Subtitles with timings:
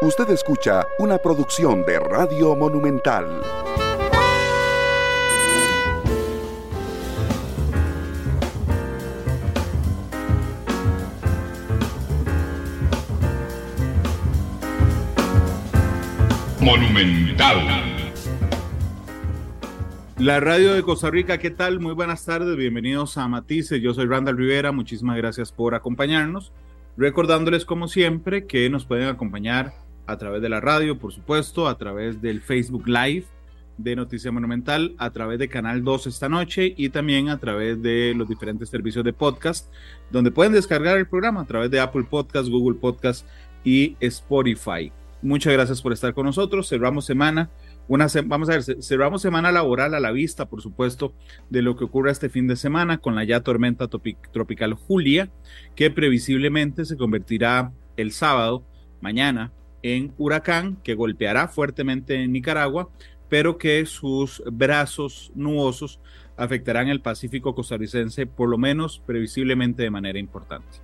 [0.00, 3.42] Usted escucha una producción de Radio Monumental.
[16.60, 17.56] Monumental.
[20.18, 21.80] La radio de Costa Rica, ¿qué tal?
[21.80, 23.82] Muy buenas tardes, bienvenidos a Matices.
[23.82, 26.52] Yo soy Randall Rivera, muchísimas gracias por acompañarnos.
[26.96, 31.76] Recordándoles, como siempre, que nos pueden acompañar a través de la radio, por supuesto, a
[31.76, 33.26] través del Facebook Live
[33.76, 38.14] de Noticia Monumental, a través de Canal 2 esta noche y también a través de
[38.16, 39.70] los diferentes servicios de podcast,
[40.10, 43.26] donde pueden descargar el programa a través de Apple Podcast, Google Podcast
[43.62, 44.90] y Spotify.
[45.20, 46.68] Muchas gracias por estar con nosotros.
[46.68, 47.50] Cerramos semana.
[47.86, 51.12] Una vamos a ver, cerramos semana laboral a la vista, por supuesto,
[51.50, 55.30] de lo que ocurra este fin de semana con la ya tormenta tropical Julia,
[55.74, 58.64] que previsiblemente se convertirá el sábado,
[59.00, 62.88] mañana, en huracán que golpeará fuertemente en Nicaragua,
[63.28, 66.00] pero que sus brazos nubosos
[66.36, 70.78] afectarán el Pacífico costarricense, por lo menos previsiblemente de manera importante.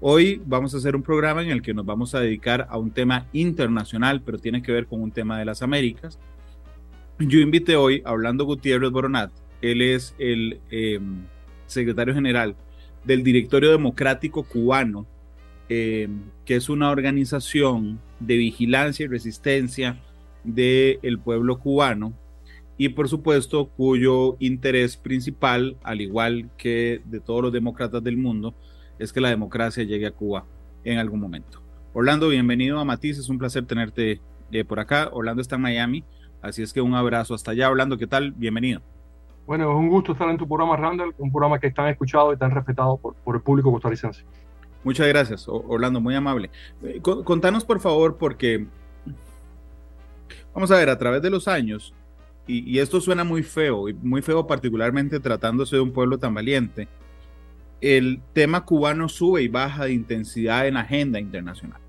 [0.00, 2.90] Hoy vamos a hacer un programa en el que nos vamos a dedicar a un
[2.90, 6.18] tema internacional, pero tiene que ver con un tema de las Américas.
[7.18, 11.24] Yo invité hoy a Orlando Gutiérrez Boronat, él es el em,
[11.66, 12.54] secretario general
[13.04, 15.06] del Directorio Democrático Cubano,
[15.68, 20.00] em, que es una organización de vigilancia y resistencia
[20.44, 22.12] del pueblo cubano
[22.78, 28.54] y por supuesto cuyo interés principal, al igual que de todos los demócratas del mundo,
[29.00, 30.44] es que la democracia llegue a Cuba
[30.84, 31.60] en algún momento.
[31.92, 34.20] Orlando, bienvenido a Matiz, es un placer tenerte
[34.52, 35.10] eh, por acá.
[35.12, 36.04] Orlando está en Miami,
[36.40, 37.68] así es que un abrazo hasta allá.
[37.68, 38.30] Orlando, ¿qué tal?
[38.30, 38.80] Bienvenido.
[39.44, 42.32] Bueno, es un gusto estar en tu programa, Randall, un programa que es tan escuchado
[42.32, 44.24] y tan respetado por, por el público costarricense.
[44.84, 46.50] Muchas gracias, Orlando, muy amable.
[46.82, 48.66] Eh, contanos, por favor, porque
[50.54, 51.94] vamos a ver, a través de los años,
[52.46, 56.88] y, esto suena muy feo, y muy feo particularmente tratándose de un pueblo tan valiente,
[57.80, 61.80] el tema cubano sube y baja de intensidad en la agenda internacional.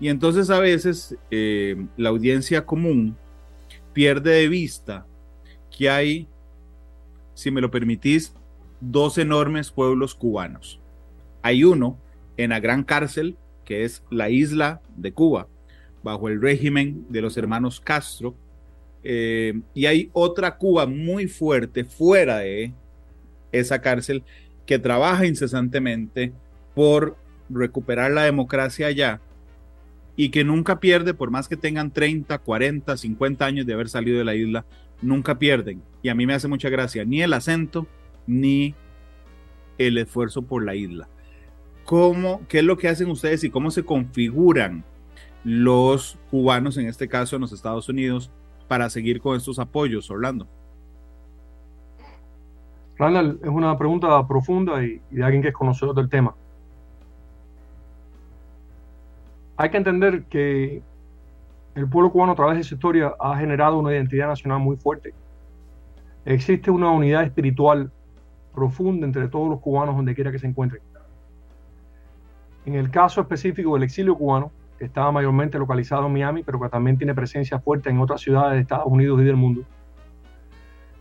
[0.00, 3.16] Y entonces a veces eh, la audiencia común
[3.92, 5.06] pierde de vista
[5.76, 6.28] que hay,
[7.34, 8.34] si me lo permitís,
[8.80, 10.79] dos enormes pueblos cubanos
[11.42, 11.98] hay uno
[12.36, 15.48] en la gran cárcel, que es la isla de Cuba,
[16.02, 18.34] bajo el régimen de los hermanos Castro.
[19.02, 22.72] Eh, y hay otra Cuba muy fuerte fuera de
[23.52, 24.22] esa cárcel
[24.66, 26.32] que trabaja incesantemente
[26.74, 27.16] por
[27.48, 29.20] recuperar la democracia allá
[30.16, 34.18] y que nunca pierde, por más que tengan 30, 40, 50 años de haber salido
[34.18, 34.64] de la isla,
[35.02, 35.82] nunca pierden.
[36.02, 37.86] Y a mí me hace mucha gracia ni el acento
[38.26, 38.74] ni
[39.78, 41.08] el esfuerzo por la isla
[41.90, 44.84] cómo, qué es lo que hacen ustedes y cómo se configuran
[45.42, 48.30] los cubanos, en este caso en los Estados Unidos,
[48.68, 50.46] para seguir con estos apoyos, Orlando.
[52.96, 56.32] Randall, es una pregunta profunda y, de alguien que es conocedor del tema.
[59.56, 60.84] Hay que entender que
[61.74, 65.12] el pueblo cubano a través de su historia ha generado una identidad nacional muy fuerte.
[66.24, 67.90] Existe una unidad espiritual
[68.54, 70.82] profunda entre todos los cubanos donde quiera que se encuentren.
[72.66, 76.68] En el caso específico del exilio cubano, que estaba mayormente localizado en Miami, pero que
[76.68, 79.62] también tiene presencia fuerte en otras ciudades de Estados Unidos y del mundo,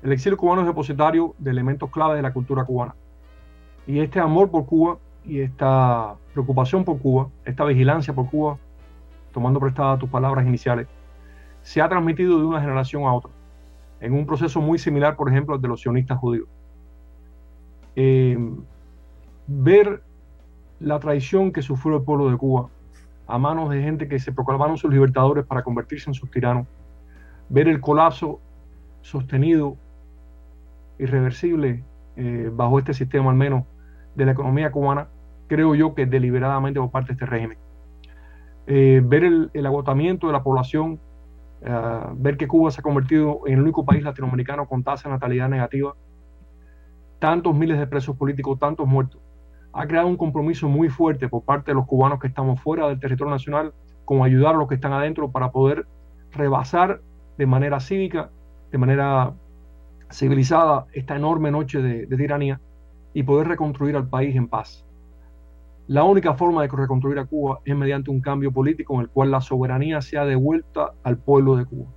[0.02, 2.96] el exilio cubano es depositario de elementos clave de la cultura cubana.
[3.86, 8.58] Y este amor por Cuba y esta preocupación por Cuba, esta vigilancia por Cuba,
[9.34, 10.88] tomando prestadas tus palabras iniciales,
[11.62, 13.32] se ha transmitido de una generación a otra,
[14.00, 16.48] en un proceso muy similar, por ejemplo, al de los sionistas judíos.
[17.96, 18.38] Eh,
[19.48, 20.02] ver
[20.80, 22.70] la traición que sufrió el pueblo de Cuba
[23.28, 26.66] a manos de gente que se proclamaron sus libertadores para convertirse en sus tiranos,
[27.48, 28.40] ver el colapso
[29.02, 29.78] sostenido,
[30.98, 31.84] irreversible,
[32.16, 33.66] eh, bajo este sistema al menos,
[34.16, 35.08] de la economía cubana,
[35.48, 37.58] creo yo que deliberadamente por parte de este régimen.
[38.66, 41.00] Eh, ver el, agotamiento de la población,
[41.62, 45.16] eh, ver que Cuba se ha convertido en el único país latinoamericano con tasa de
[45.16, 45.94] natalidad negativa,
[47.20, 49.22] tantos miles de presos políticos, tantos muertos,
[49.74, 53.00] ha creado un compromiso muy fuerte por parte de los cubanos que estamos fuera del
[53.00, 53.74] territorio nacional
[54.06, 55.86] con ayudar a los que están adentro para poder
[56.32, 57.02] rebasar
[57.38, 58.32] de manera cívica,
[58.72, 59.34] de manera
[60.12, 62.60] civilizada esta enorme noche de, tiranía
[63.14, 64.86] y poder reconstruir al país en paz.
[65.88, 69.32] La única forma de reconstruir a Cuba es mediante un cambio político en el cual
[69.32, 71.90] la soberanía sea devuelta al pueblo de Cuba.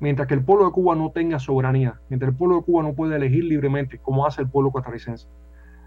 [0.00, 2.94] Mientras que el pueblo de Cuba no tenga soberanía, mientras el pueblo de Cuba no
[2.94, 5.28] pueda elegir libremente como hace el pueblo costarricense,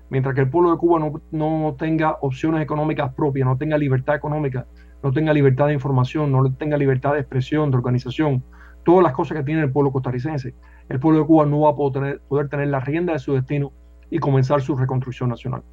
[0.09, 4.65] mientras que el pueblo de Cuba no, tenga opciones económicas propias, no tenga libertad económica
[5.03, 8.41] no tenga libertad de información, no tenga libertad de expresión, de organización,
[8.83, 10.55] todas las cosas que tiene el pueblo costarricense,
[10.87, 13.33] el pueblo de Cuba no va a poder tener, poder tener la rienda de su
[13.33, 13.73] destino
[14.09, 15.63] y comenzar su reconstrucción nacional.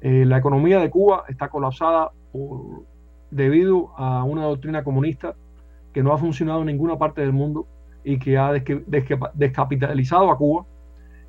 [0.00, 2.10] Eh, la economía de Cuba está colapsada
[3.30, 5.34] debido a una doctrina comunista
[5.92, 7.66] que no ha funcionado en ninguna parte del mundo
[8.04, 10.64] y que ha descapitalizado a Cuba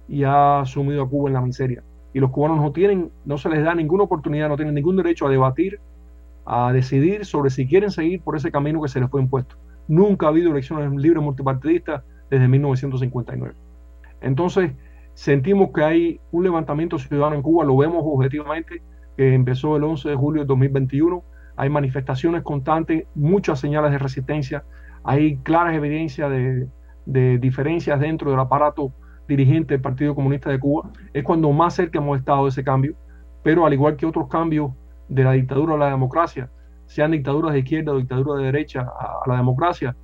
[0.07, 1.83] y ha sumido a Cuba en la miseria.
[2.13, 5.27] Y los cubanos no tienen, no se les da ninguna oportunidad, no tienen ningún derecho
[5.27, 5.80] a debatir,
[6.45, 9.56] a decidir sobre si quieren seguir por ese camino que se les fue impuesto.
[9.88, 13.56] Nunca ha habido elecciones libres multipartidistas desde 1959.
[14.21, 14.71] Entonces,
[15.13, 18.81] sentimos que hay un levantamiento ciudadano en Cuba, lo vemos objetivamente,
[19.15, 21.24] que empezó el 11 de julio de 2021,
[21.56, 24.63] hay manifestaciones constantes, muchas señales de resistencia,
[25.04, 28.92] hay claras evidencias de, diferencias dentro del aparato
[29.27, 32.95] dirigente del Partido Comunista de Cuba, es cuando más cerca hemos estado de ese cambio,
[33.44, 34.71] pero al igual que otros cambios
[35.07, 36.50] de la dictadura a la democracia,
[36.85, 39.95] sean dictaduras de izquierda o dictaduras de derecha a, la democracia,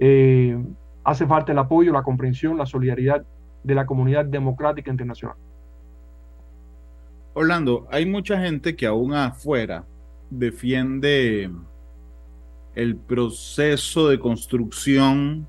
[0.00, 0.60] eh,
[1.04, 3.24] hace falta el apoyo, la comprensión, la solidaridad
[3.62, 5.36] de la comunidad democrática internacional.
[7.34, 9.84] Orlando, hay mucha gente que aún afuera
[10.30, 11.50] defiende
[12.74, 15.46] el proceso de construcción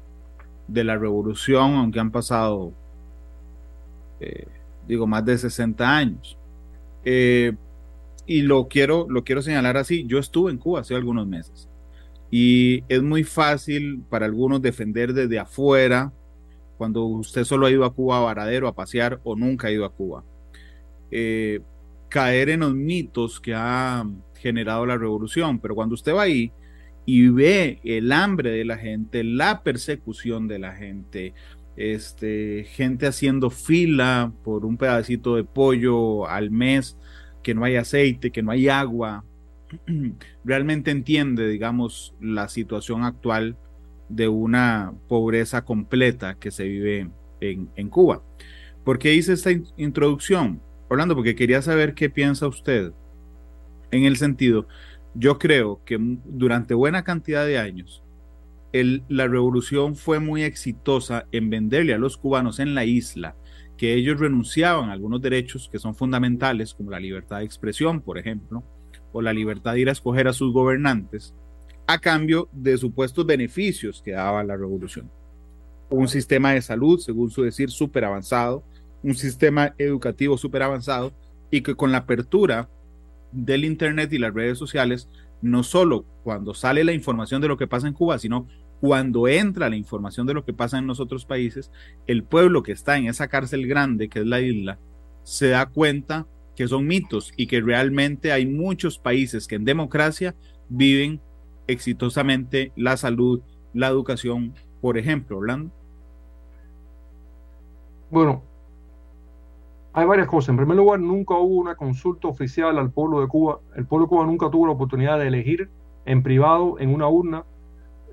[0.67, 2.73] de la revolución, aunque han pasado,
[4.19, 4.47] eh,
[4.87, 6.37] digo, más de 60 años.
[7.03, 7.53] Eh,
[8.25, 11.69] y lo quiero, lo quiero señalar así, yo estuve en Cuba hace algunos meses
[12.31, 16.13] y es muy fácil para algunos defender desde afuera
[16.77, 19.83] cuando usted solo ha ido a Cuba a Varadero a pasear o nunca ha ido
[19.83, 20.23] a Cuba.
[21.11, 21.59] Eh,
[22.07, 24.05] caer en los mitos que ha
[24.35, 26.51] generado la revolución, pero cuando usted va ahí
[27.05, 31.33] y ve el hambre de la gente, la persecución de la gente,
[31.79, 36.97] este, gente haciendo fila por un pedacito de pollo al mes,
[37.41, 39.23] que no hay aceite, que no hay agua,
[40.43, 43.57] realmente entiende, digamos, la situación actual
[44.09, 47.09] de una pobreza completa que se vive
[47.39, 48.23] en, en Cuba.
[48.83, 50.61] ¿Por qué hice esta introducción?
[50.89, 52.91] Orlando, porque quería saber qué piensa usted
[53.91, 54.67] en el sentido,
[55.13, 58.03] yo creo que durante buena cantidad de años,
[58.71, 63.35] la revolución fue muy exitosa en venderle a los cubanos en la isla
[63.79, 68.17] que ellos renunciaban a algunos derechos que son fundamentales, como la libertad de expresión, por
[68.17, 68.61] ejemplo,
[69.13, 71.33] o la libertad de ir a escoger a sus gobernantes,
[71.87, 75.09] a cambio de supuestos beneficios que daba la revolución.
[75.89, 78.65] Un sistema de salud, según su decir, súper avanzado,
[79.01, 81.13] un sistema educativo súper avanzado,
[81.49, 82.69] y que con la apertura
[83.31, 85.07] del Internet y las redes sociales,
[85.41, 88.47] no solo cuando sale la información de lo que pasa en Cuba, sino
[88.79, 91.71] cuando entra la información de lo que pasa en los otros países,
[92.07, 94.79] el pueblo que está en esa cárcel grande que es la isla,
[95.23, 100.35] se da cuenta que son mitos y que realmente hay muchos países que en democracia
[100.69, 101.21] viven
[101.67, 103.41] exitosamente la salud,
[103.73, 105.71] la educación, por ejemplo, Orlando.
[108.09, 108.43] Bueno,
[109.93, 110.49] hay varias cosas.
[110.49, 113.59] En primer lugar, nunca hubo una consulta oficial al pueblo de Cuba.
[113.75, 115.69] El pueblo de Cuba nunca tuvo la oportunidad de elegir
[116.05, 117.43] en privado, en una urna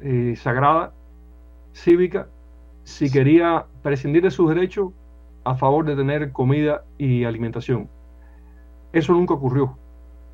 [0.02, 0.93] eh, sagrada,
[1.73, 2.28] cívica,
[2.84, 4.93] si quería prescindir de sus derechos
[5.44, 7.88] a favor de tener comida y alimentación.
[8.93, 9.78] Eso nunca ocurrió.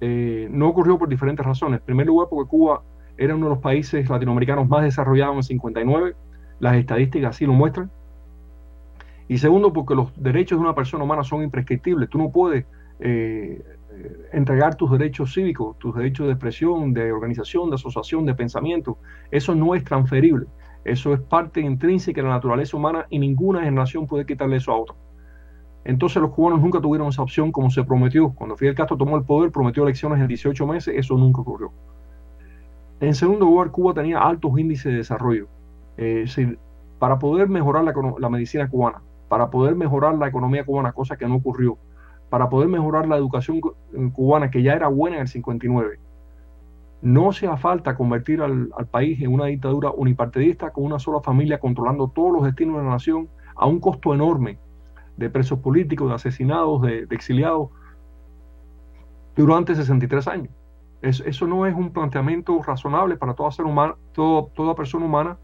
[0.01, 1.81] Eh, no ocurrió por diferentes razones.
[1.81, 2.83] En primer lugar, porque Cuba
[3.17, 6.15] era uno de los países latinoamericanos más desarrollados en 59.
[6.61, 7.91] Las estadísticas así lo muestran.
[9.33, 12.11] Y segundo, porque los derechos de una persona humana son imprescriptibles.
[12.11, 12.67] Tú no puedes
[13.01, 13.65] eh,
[14.31, 18.99] entregar tus derechos cívicos, tus derechos de expresión, de organización, de asociación, de pensamiento.
[19.31, 20.49] Eso no es transferible.
[20.85, 24.77] Eso es parte intrínseca de la naturaleza humana y ninguna generación puede quitarle eso a
[24.77, 24.97] otra.
[25.87, 28.35] Entonces los cubanos nunca tuvieron esa opción como se prometió.
[28.35, 31.73] Cuando Fidel Castro tomó el poder, prometió elecciones en 18 meses, eso nunca ocurrió.
[33.01, 35.49] En segundo lugar, Cuba tenía altos índices de desarrollo.
[35.97, 36.27] Eh,
[36.99, 37.83] para poder mejorar
[38.19, 39.01] la medicina cubana,
[39.33, 41.79] para poder mejorar la economía cubana, cosa que no ocurrió,
[42.29, 43.63] para poder mejorar la educación
[44.13, 45.99] cubana, que ya era buena en el 59.
[47.01, 52.09] No hacía falta convertir al, país en una dictadura unipartidista con una sola familia controlando
[52.09, 54.59] todos los destinos de la nación a un costo enorme
[55.17, 57.71] de presos políticos, de asesinados, de, exiliados
[59.35, 60.53] durante 63 años.
[61.01, 65.39] eso no es un planteamiento razonable para toda, ser humana, toda persona humana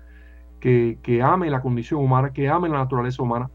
[0.61, 3.49] que, que, ame la condición humana, que ame la naturaleza humana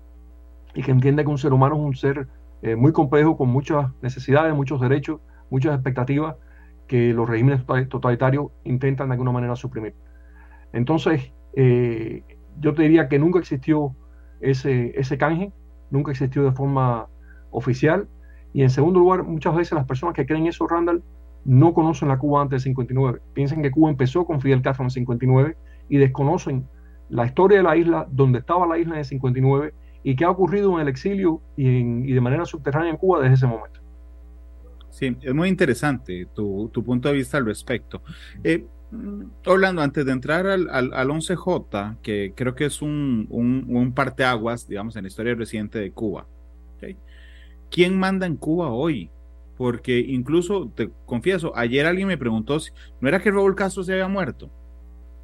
[0.74, 2.28] y que entiende que un ser humano es un ser
[2.62, 6.36] eh, muy complejo, con muchas necesidades, muchos derechos, muchas expectativas
[6.88, 9.96] que los regímenes totalitarios intentan de alguna manera suprimir.
[10.72, 12.24] Entonces, eh,
[12.60, 13.96] yo te diría que nunca existió
[14.42, 15.52] ese, ese canje,
[15.92, 17.08] nunca existió de forma
[17.52, 18.08] oficial.
[18.54, 21.04] Y en segundo lugar, muchas veces las personas que creen eso, Randall,
[21.46, 23.22] no conocen la Cuba antes del 59.
[23.34, 25.58] Piensan que Cuba empezó con Fidel Castro en el 59
[25.90, 26.68] y desconocen
[27.10, 29.74] la historia de la isla, donde estaba la isla en el 59
[30.04, 33.48] y qué ha ocurrido en el exilio y, de manera subterránea en Cuba desde ese
[33.48, 33.80] momento.
[34.90, 38.02] Sí, es muy interesante tu, punto de vista al respecto.
[38.44, 38.66] Eh,
[39.46, 44.96] Orlando, antes de entrar al, al, 11J, que creo que es un, un, parteaguas, digamos,
[44.96, 46.28] en la historia reciente de Cuba,
[47.72, 49.10] ¿quién manda en Cuba hoy?
[49.58, 53.94] Porque incluso, te confieso, ayer alguien me preguntó si no era que Raúl Castro se
[53.94, 54.52] había muerto.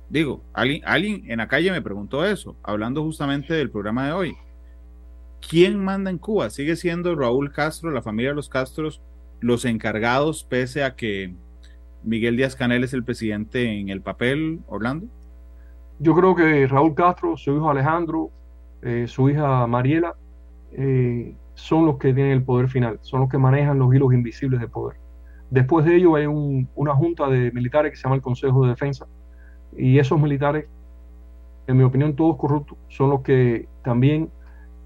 [0.10, 4.38] Digo, alguien, alguien en la calle me preguntó eso, hablando justamente del programa de hoy.
[5.48, 6.50] ¿Quién manda en Cuba?
[6.50, 9.02] ¿Sigue siendo Raúl Castro, la familia de los Castros,
[9.40, 11.34] los encargados, pese a que
[12.04, 15.08] Miguel Díaz Canel es el presidente en el papel, Orlando?
[16.00, 18.32] Yo creo que Raúl Castro, su hijo Alejandro,
[18.82, 20.16] eh, su hija Mariela,
[20.72, 24.60] eh, son los que tienen el poder final, son los que manejan los hilos invisibles
[24.60, 24.98] de poder.
[25.50, 29.08] Después de ello hay una junta de militares que se llama el Consejo de Defensa
[29.76, 30.68] y esos militares,
[31.68, 34.30] en mi opinión todos corruptos, son los que también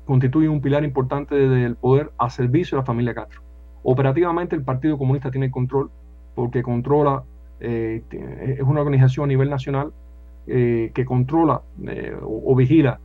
[0.06, 3.42] constituyen un pilar importante del poder a servicio de la familia Castro.
[3.84, 5.90] Operativamente el Partido Comunista tiene control
[6.36, 7.24] porque controla,
[7.60, 8.04] eh,
[8.58, 9.92] es una organización a nivel nacional
[10.48, 13.00] eh, que controla eh, o, vigila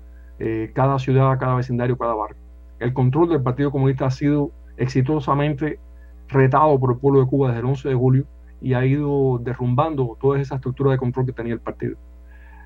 [0.73, 2.37] cada ciudad, cada vecindario, cada barrio.
[2.79, 5.81] El control del Partido Comunista ha sido exitosamente
[6.29, 8.25] retado por el pueblo de Cuba desde el 11 de julio
[8.61, 11.97] y ha ido derrumbando toda esa estructura de control que tenía el partido.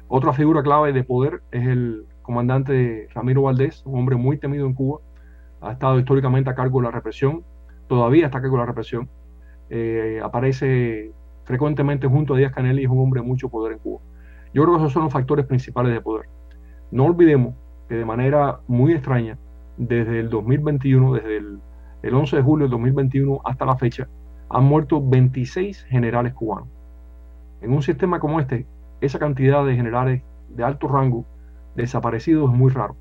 [0.09, 4.75] Otra figura clave de poder es el comandante Ramiro Valdés, un hombre muy temido en
[4.75, 5.01] Cuba,
[5.61, 7.45] ha estado históricamente a cargo de la represión,
[7.89, 9.09] todavía está a cargo de la represión,
[9.71, 11.13] eh, aparece
[11.45, 14.01] frecuentemente junto a Díaz Canel y es un hombre de mucho poder en Cuba.
[14.55, 16.27] Yo creo que esos son los factores principales de poder.
[16.91, 17.55] No olvidemos
[17.89, 19.39] que de manera muy extraña,
[19.77, 21.59] desde el 2021, desde el,
[22.03, 24.09] el 11 de julio del 2021 hasta la fecha,
[24.51, 26.69] han muerto 26 generales cubanos.
[27.63, 28.67] En un sistema como este,
[29.01, 31.25] esa cantidad de generales de alto rango
[31.75, 32.97] desaparecidos es muy raro.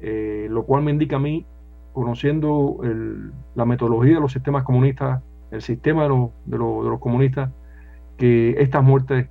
[0.00, 1.46] Eh, lo cual me indica a mí,
[1.92, 2.78] conociendo
[3.54, 6.08] la metodología de los sistemas comunistas, el sistema de,
[6.58, 7.50] los comunistas,
[8.18, 9.28] que estas muertes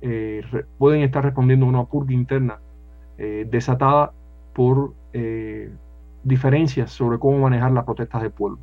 [0.00, 0.42] eh,
[0.78, 2.58] pueden estar respondiendo a una purga interna
[3.18, 4.12] eh, desatada
[4.54, 4.94] por
[6.24, 8.58] diferencias sobre cómo manejar las protestas del pueblo,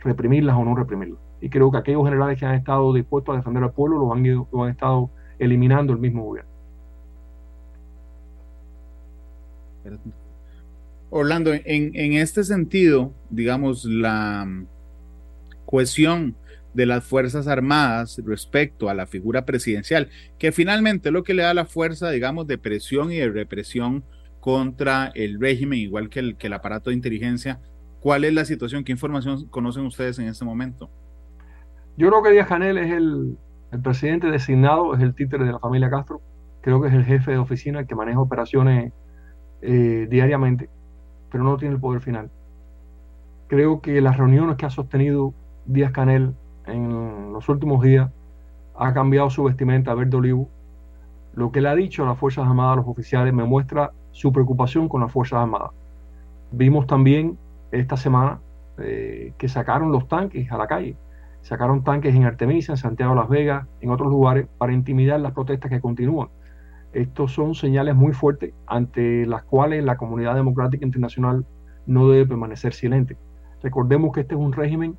[0.00, 1.20] reprimirlas o no reprimirlas.
[1.40, 4.24] Y creo que aquellos generales que han estado dispuestos a defender al pueblo los han,
[4.24, 6.51] ido, han estado eliminando el mismo gobierno.
[11.10, 14.46] Orlando, en, en este sentido, digamos, la
[15.66, 16.36] cohesión
[16.74, 20.08] de las Fuerzas Armadas respecto a la figura presidencial,
[20.38, 24.04] que finalmente lo que le da la fuerza, digamos, de presión y de represión
[24.40, 27.60] contra el régimen, igual que el, que el aparato de inteligencia.
[28.00, 28.82] ¿Cuál es la situación?
[28.82, 30.90] ¿Qué información conocen ustedes en este momento?
[31.96, 33.36] Yo creo que Díaz Canel es el,
[33.70, 36.20] el presidente designado, es el títere de la familia Castro.
[36.62, 38.92] Creo que es el jefe de oficina que maneja operaciones
[39.62, 40.68] eh, diariamente,
[41.30, 42.30] pero no tiene el poder final.
[43.48, 45.32] Creo que las reuniones que ha sostenido
[45.66, 46.34] Díaz Canel
[46.66, 48.10] en los últimos días
[48.76, 50.48] ha cambiado su vestimenta a verde olivo.
[51.34, 54.32] Lo que le ha dicho a las Fuerzas Armadas, a los oficiales, me muestra su
[54.32, 55.70] preocupación con las Fuerzas Armadas.
[56.50, 57.38] Vimos también
[57.70, 58.40] esta semana
[58.78, 60.96] eh, que sacaron los tanques a la calle.
[61.42, 65.32] Sacaron tanques en Artemisa, en Santiago de Las Vegas, en otros lugares, para intimidar las
[65.32, 66.28] protestas que continúan.
[66.92, 71.46] Estos son señales muy fuertes ante las cuales la comunidad democrática internacional
[71.86, 73.16] no debe permanecer silente.
[73.62, 74.96] Recordemos que este es un régimen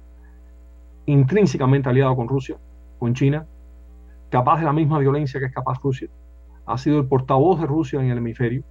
[1.06, 2.58] intrínsecamente aliado con Rusia,
[2.98, 3.46] con China,
[4.30, 6.10] capaz de la misma violencia que es capaz Rusia.
[6.66, 8.64] Ha sido el portavoz de Rusia en el hemisferio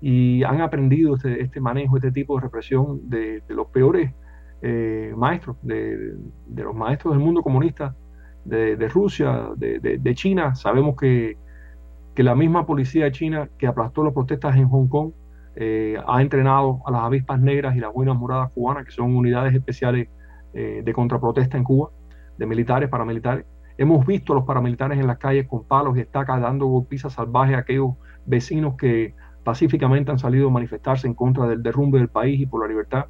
[0.00, 4.12] y han aprendido este, este manejo, este tipo de represión de, los peores
[4.62, 6.14] eh, maestros, de,
[6.56, 7.94] los maestros del mundo comunista,
[8.44, 10.54] de, Rusia, de, China.
[10.54, 11.36] Sabemos que
[12.16, 15.12] que la misma policía china que aplastó las protestas en Hong Kong
[15.54, 19.54] eh, ha entrenado a las avispas negras y las buenas moradas cubanas, que son unidades
[19.54, 20.08] especiales
[20.54, 21.90] eh, de contraprotesta en Cuba,
[22.38, 23.44] de militares, paramilitares.
[23.76, 27.54] Hemos visto a los paramilitares en las calles con palos y estacas dando golpizas salvajes
[27.54, 27.90] a aquellos
[28.24, 32.62] vecinos que pacíficamente han salido a manifestarse en contra del derrumbe del país y por
[32.62, 33.06] la libertad.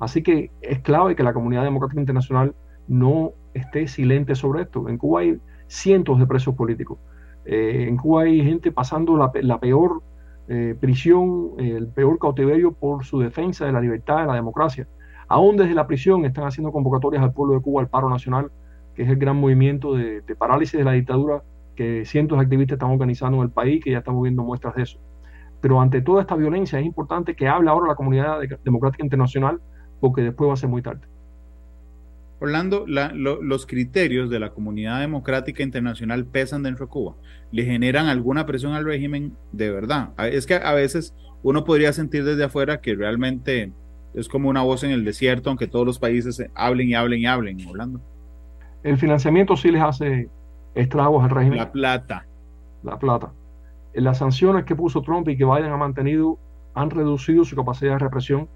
[0.00, 2.54] Así que es clave que la comunidad democrática internacional
[2.86, 4.88] no esté silente sobre esto.
[4.88, 6.98] En Cuba hay cientos de presos políticos.
[7.50, 10.02] Eh, en Cuba hay gente pasando la, peor
[10.48, 14.86] eh, prisión, el peor cautiverio por su defensa de la libertad, de la democracia.
[15.28, 18.50] Aún desde la prisión están haciendo convocatorias al pueblo de Cuba al paro nacional,
[18.94, 21.42] que es el gran movimiento de, parálisis de la dictadura
[21.74, 24.82] que cientos de activistas están organizando en el país, que ya estamos viendo muestras de
[24.82, 24.98] eso.
[25.62, 29.58] Pero ante toda esta violencia es importante que hable ahora la comunidad democrática internacional,
[30.00, 31.06] porque después va a ser muy tarde.
[32.40, 37.14] Orlando, los criterios de la comunidad democrática internacional pesan dentro de Cuba.
[37.50, 40.10] ¿Le generan alguna presión al régimen de verdad?
[40.18, 43.72] Es que a veces uno podría sentir desde afuera que realmente
[44.14, 47.26] es como una voz en el desierto, aunque todos los países hablen y hablen y
[47.26, 48.00] hablen, Orlando.
[48.84, 50.28] El financiamiento sí les hace
[50.74, 51.58] estragos al régimen.
[51.58, 52.26] La plata.
[52.84, 53.32] La plata.
[53.94, 56.38] Las sanciones que puso Trump y que Biden ha mantenido
[56.74, 58.48] han reducido su capacidad de represión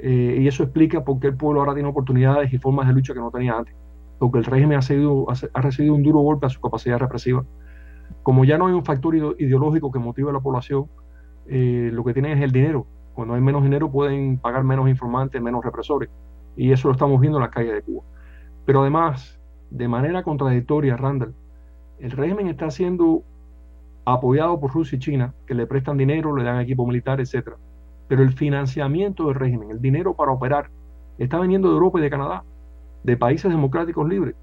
[0.00, 3.14] eh, y eso explica por qué el pueblo ahora tiene oportunidades y formas de lucha
[3.14, 3.74] que no tenía antes.
[4.18, 7.44] Porque el régimen ha, ha recibido un duro golpe a su capacidad represiva.
[8.22, 10.86] Como ya no hay un factor ideológico que motive a la población,
[11.46, 12.86] eh, lo que tienen es el dinero.
[13.14, 16.08] Cuando hay menos dinero pueden pagar menos informantes, menos represores.
[16.56, 18.04] Y eso lo estamos viendo en las calles de Cuba.
[18.64, 19.40] Pero además,
[19.70, 21.34] de manera contradictoria, Randall,
[21.98, 23.22] el régimen está siendo
[24.04, 27.56] apoyado por Rusia y China, que le prestan dinero, le dan equipo militar, etcétera
[28.08, 30.70] pero el financiamiento del régimen, el dinero para operar,
[31.18, 32.44] está viniendo de Europa y de Canadá,
[33.04, 34.34] de países democráticos libres.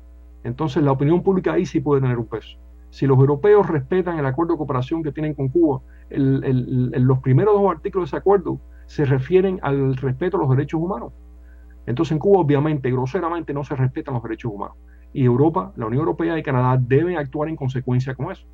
[0.43, 2.57] Entonces la opinión pública ahí sí puede tener un peso.
[2.91, 7.71] Si los europeos respetan el acuerdo de cooperación que tienen con Cuba, los primeros dos
[7.71, 11.11] artículos de ese acuerdo se refieren al respeto a los derechos humanos.
[11.87, 14.77] Entonces en Cuba obviamente, groseramente, no se respetan los derechos humanos.
[15.13, 18.45] Y Europa, la Unión Europea y Canadá deben actuar en consecuencia con eso.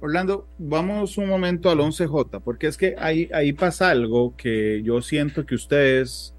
[0.00, 5.00] Orlando, vamos un momento al 11J, porque es que ahí, ahí pasa algo que yo
[5.00, 6.34] siento que ustedes,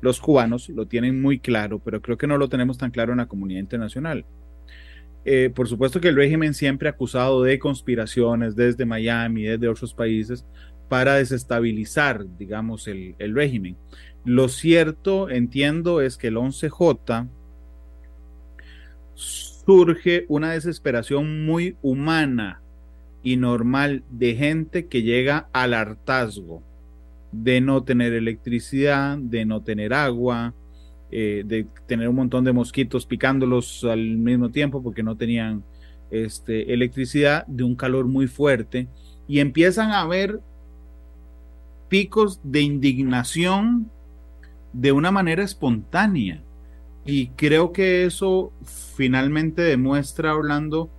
[0.00, 3.18] los cubanos, lo tienen muy claro, pero creo que no lo tenemos tan claro en
[3.18, 4.24] la comunidad internacional.
[5.24, 9.94] Eh, por supuesto que el régimen siempre ha acusado de conspiraciones desde Miami, desde otros
[9.94, 10.44] países,
[10.88, 13.76] para desestabilizar, digamos, el, el régimen.
[14.24, 17.28] Lo cierto, entiendo, es que el 11J
[19.14, 22.62] surge una desesperación muy humana
[23.22, 26.62] y normal de gente que llega al hartazgo
[27.30, 30.54] de no tener electricidad, de no tener agua,
[31.10, 35.64] eh, de tener un montón de mosquitos picándolos al mismo tiempo porque no tenían
[36.10, 38.88] este, electricidad, de un calor muy fuerte,
[39.26, 40.40] y empiezan a ver
[41.88, 43.90] picos de indignación
[44.72, 46.42] de una manera espontánea.
[47.04, 48.52] Y creo que eso
[48.94, 50.90] finalmente demuestra, Orlando,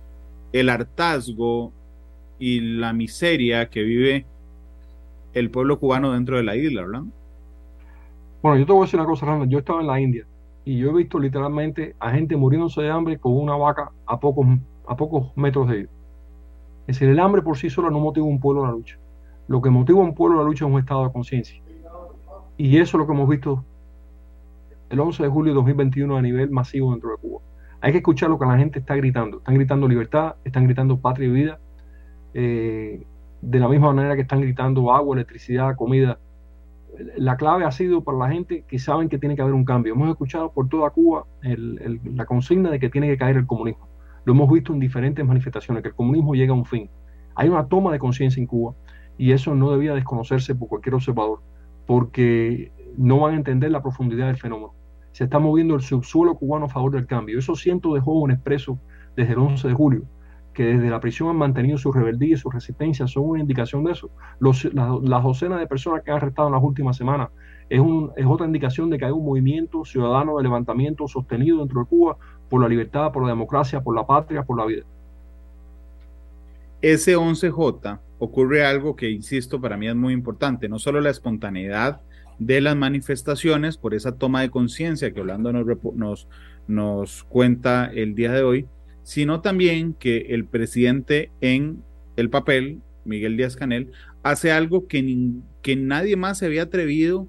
[0.52, 1.72] el hartazgo
[2.38, 4.26] y la miseria que vive
[5.32, 7.02] el pueblo cubano dentro de la isla, ¿verdad?
[8.42, 9.46] Bueno, yo te voy a decir una cosa, Randa.
[9.46, 10.26] Yo estaba en la India
[10.64, 14.46] y yo he visto literalmente a gente muriéndose de hambre con una vaca a pocos,
[14.86, 15.90] a pocos metros de ellos.
[16.86, 18.98] Es decir, el hambre por sí solo no motiva a un pueblo a la lucha.
[19.48, 21.60] Lo que motiva a un pueblo a la lucha es un estado de conciencia.
[22.56, 23.64] Y eso es lo que hemos visto
[24.90, 27.40] el 11 de julio de 2021 a nivel masivo dentro de Cuba.
[27.80, 29.38] Hay que escuchar lo que la gente está gritando.
[29.38, 31.58] Están gritando libertad, están gritando patria y vida,
[32.34, 33.02] eh,
[33.40, 36.18] de la misma manera que están gritando agua, electricidad, comida.
[37.16, 39.94] La clave ha sido para la gente que saben que tiene que haber un cambio.
[39.94, 43.88] Hemos escuchado por toda Cuba la consigna de que tiene que caer el comunismo.
[44.24, 46.88] Lo hemos visto en diferentes manifestaciones, que el comunismo llega a un fin.
[47.34, 48.74] Hay una toma de conciencia en Cuba
[49.18, 51.40] y eso no debía desconocerse por cualquier observador,
[51.86, 54.72] porque no van a entender la profundidad del fenómeno.
[55.12, 57.38] Se está moviendo el subsuelo cubano a favor del cambio.
[57.38, 58.78] Esos cientos de jóvenes presos
[59.14, 60.04] desde el 11 de julio
[60.54, 63.92] que desde la prisión han mantenido su rebeldía y su resistencia son una indicación de
[63.92, 64.10] eso.
[64.38, 67.28] Los, las docenas de personas que han arrestado en las últimas semanas
[67.68, 71.80] es, un, es otra indicación de que hay un movimiento ciudadano de levantamiento sostenido dentro
[71.80, 72.16] de Cuba
[72.48, 74.84] por la libertad, por la democracia, por la patria, por la vida.
[76.80, 82.00] Ese 11J ocurre algo que, insisto, para mí es muy importante, no solo la espontaneidad
[82.38, 86.28] de las manifestaciones por esa toma de conciencia que Orlando nos, nos,
[86.66, 88.68] nos cuenta el día de hoy,
[89.04, 91.84] sino también que el presidente en
[92.16, 95.30] el papel, Miguel Díaz Canel, hace algo que,
[95.62, 97.28] que nadie más se había atrevido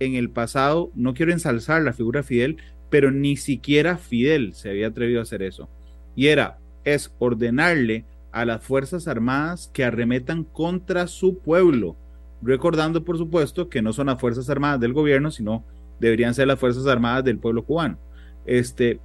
[0.00, 0.90] en el pasado.
[0.94, 2.58] No quiero ensalzar la figura Fidel,
[2.90, 5.70] pero ni siquiera Fidel se había atrevido a hacer eso.
[6.16, 11.96] Y era, es ordenarle a las Fuerzas Armadas que arremetan contra su pueblo,
[12.42, 15.64] recordando por supuesto que no son las Fuerzas Armadas del gobierno, sino
[16.00, 17.98] deberían ser las Fuerzas Armadas del pueblo cubano.
[18.46, 19.00] Este,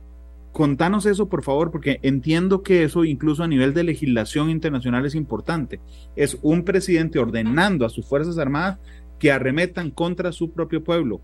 [0.54, 5.16] contanos eso, por favor, porque entiendo que eso incluso a nivel de legislación internacional es
[5.16, 5.82] importante.
[6.16, 8.78] Es un presidente ordenando a sus Fuerzas Armadas
[9.20, 11.22] que arremetan contra su propio pueblo,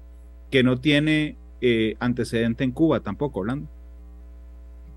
[0.49, 3.69] que no tiene eh, antecedente en Cuba tampoco, Orlando.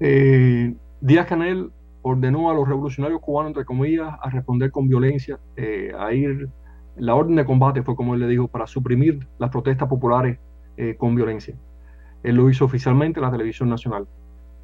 [0.00, 5.92] Eh, Díaz Canel ordenó a los revolucionarios cubanos, entre comillas, a responder con violencia, eh,
[5.96, 6.48] a ir,
[6.96, 10.38] la orden de combate fue como él le dijo, para suprimir las protestas populares
[10.98, 11.54] con violencia.
[12.24, 14.08] Él lo hizo oficialmente en la televisión nacional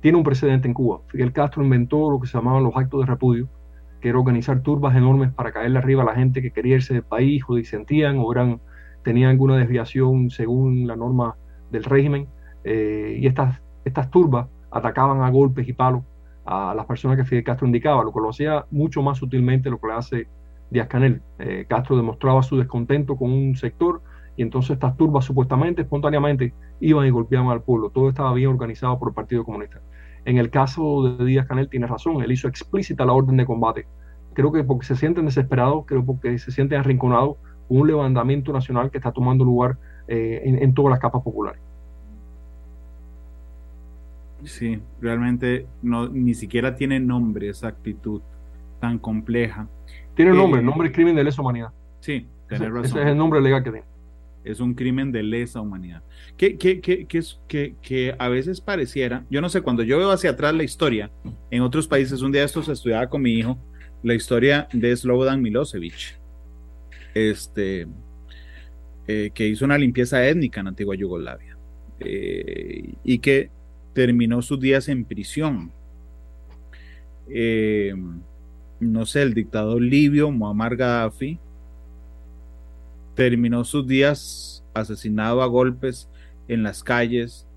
[0.01, 1.01] tiene un precedente en Cuba.
[1.09, 3.49] Fidel Castro inventó lo que se llamaban los actos de repudio,
[4.01, 7.03] que era organizar turbas enormes para caerle arriba a la gente que quería irse del
[7.03, 8.61] país o disentían o eran
[9.03, 11.37] tenían alguna desviación según la norma
[11.71, 12.29] del régimen
[12.65, 16.03] y estas, estas turbas atacaban a golpes y palos
[16.45, 19.79] a las personas que Fidel Castro indicaba, lo que lo hacía mucho más sutilmente lo
[19.79, 20.29] que le hace
[20.71, 21.23] Díaz Canel.
[21.69, 24.03] Castro demostraba su descontento con un sector
[24.39, 27.91] y entonces estas turbas supuestamente, espontáneamente, iban y golpeaban al pueblo.
[27.91, 29.81] Todo estaba bien organizado por el Partido Comunista.
[30.25, 33.89] En el caso de Díaz Canel tiene razón, él hizo explícita la orden de combate.
[34.35, 38.93] Creo que porque se sienten desesperados, creo porque se sienten arrinconados con un levantamiento nacional
[38.93, 41.61] que está tomando lugar eh, en, todas las capas populares.
[44.45, 48.23] Sí, realmente no, ni siquiera tiene nombre esa actitud
[48.79, 49.67] tan compleja.
[50.15, 51.73] Tiene nombre, el eh, nombre es crimen de lesa humanidad.
[51.99, 52.85] Sí, ese, razón.
[52.85, 53.98] ese es el nombre legal que tiene
[54.45, 56.03] es un crimen de lesa humanidad.
[56.37, 60.31] Que, que, que, que, que, a veces pareciera, yo no sé, cuando yo veo hacia
[60.31, 61.11] atrás la historia,
[61.51, 63.59] en otros países, un día esto se estudiaba con mi hijo,
[64.03, 66.19] la historia de Slobodan Milosevic,
[67.15, 67.87] este,
[69.07, 71.57] eh, que hizo una limpieza étnica en antigua Yugoslavia
[72.01, 73.51] eh, y que
[73.93, 75.73] terminó sus días en prisión.
[77.29, 77.95] Eh,
[78.81, 81.41] no sé, el dictador libio Muammar Gaddafi
[83.19, 86.09] terminó sus días asesinado a golpes
[86.47, 87.49] en las calles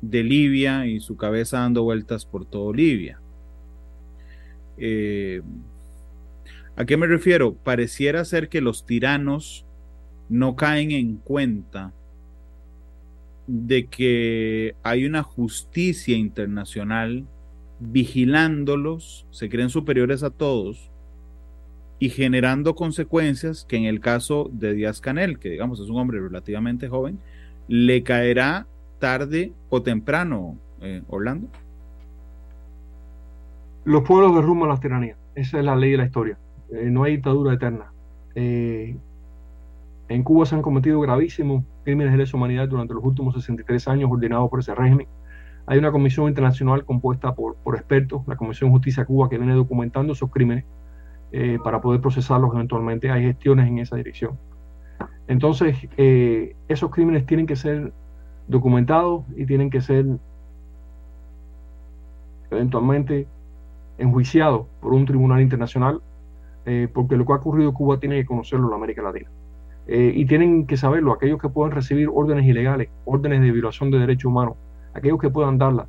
[0.00, 3.20] de Libia y su cabeza dando vueltas por todo Libia.
[4.78, 5.42] Eh,
[6.76, 7.52] ¿A qué me refiero?
[7.52, 9.66] Pareciera ser que los tiranos
[10.28, 11.92] no caen en cuenta
[13.48, 17.26] de que hay una justicia internacional
[17.80, 20.89] vigilándolos, se creen superiores a todos
[22.00, 26.18] y generando consecuencias que en el caso de Díaz Canel, que digamos es un hombre
[26.18, 27.18] relativamente joven,
[27.68, 28.66] le caerá
[28.98, 31.46] tarde o temprano, eh, Orlando.
[33.84, 36.38] Los pueblos derrumban las tiranías, esa es la ley de la historia,
[36.72, 37.92] eh, no hay dictadura eterna.
[38.34, 38.96] Eh,
[40.08, 44.10] en Cuba se han cometido gravísimos crímenes de lesa humanidad durante los últimos 63 años
[44.10, 45.06] ordenados por ese régimen.
[45.66, 49.54] Hay una comisión internacional compuesta por, por expertos, la Comisión de Justicia Cuba, que viene
[49.54, 50.64] documentando esos crímenes
[51.32, 53.10] eh, para poder procesarlos eventualmente.
[53.10, 54.36] Hay gestiones en esa dirección.
[55.28, 57.92] Entonces, eh, esos crímenes tienen que ser
[58.48, 60.06] documentados y tienen que ser
[62.50, 63.28] eventualmente
[63.98, 66.00] enjuiciados por un tribunal internacional,
[66.66, 69.30] eh, porque lo que ha ocurrido en Cuba tiene que conocerlo en América Latina.
[69.92, 74.26] y tienen que saberlo aquellos que puedan recibir órdenes ilegales, órdenes de violación de derechos
[74.26, 74.54] humanos,
[74.94, 75.88] aquellos que puedan darlas,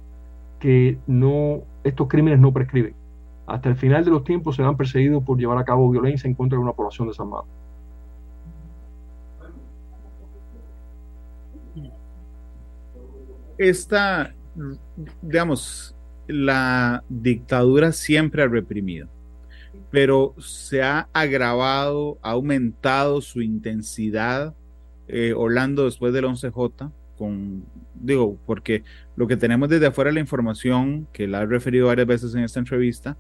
[0.60, 2.96] que no, estos crímenes no prescriben
[3.46, 6.58] hasta el final de los tiempos serán perseguidos por llevar a cabo violencia en contra
[6.58, 7.44] de una población desarmada.
[13.58, 14.34] Esta,
[15.22, 15.96] digamos,
[16.28, 19.08] la dictadura siempre ha reprimido,
[19.92, 24.56] pero se ha agravado, ha aumentado su intensidad,
[25.08, 28.84] eh, Orlando, después del 11J, con, digo, porque
[29.16, 32.60] lo que tenemos desde afuera la información, que la he referido varias veces en esta
[32.60, 33.18] entrevista,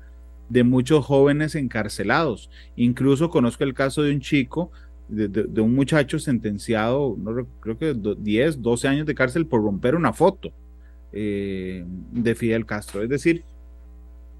[0.52, 2.50] de muchos jóvenes encarcelados.
[2.76, 4.70] Incluso conozco el caso de un chico,
[5.08, 10.12] de, un muchacho sentenciado, no, creo que 10, 12 años de cárcel por romper una
[10.12, 10.52] foto
[11.14, 13.02] eh, de Fidel Castro.
[13.02, 13.46] Es decir,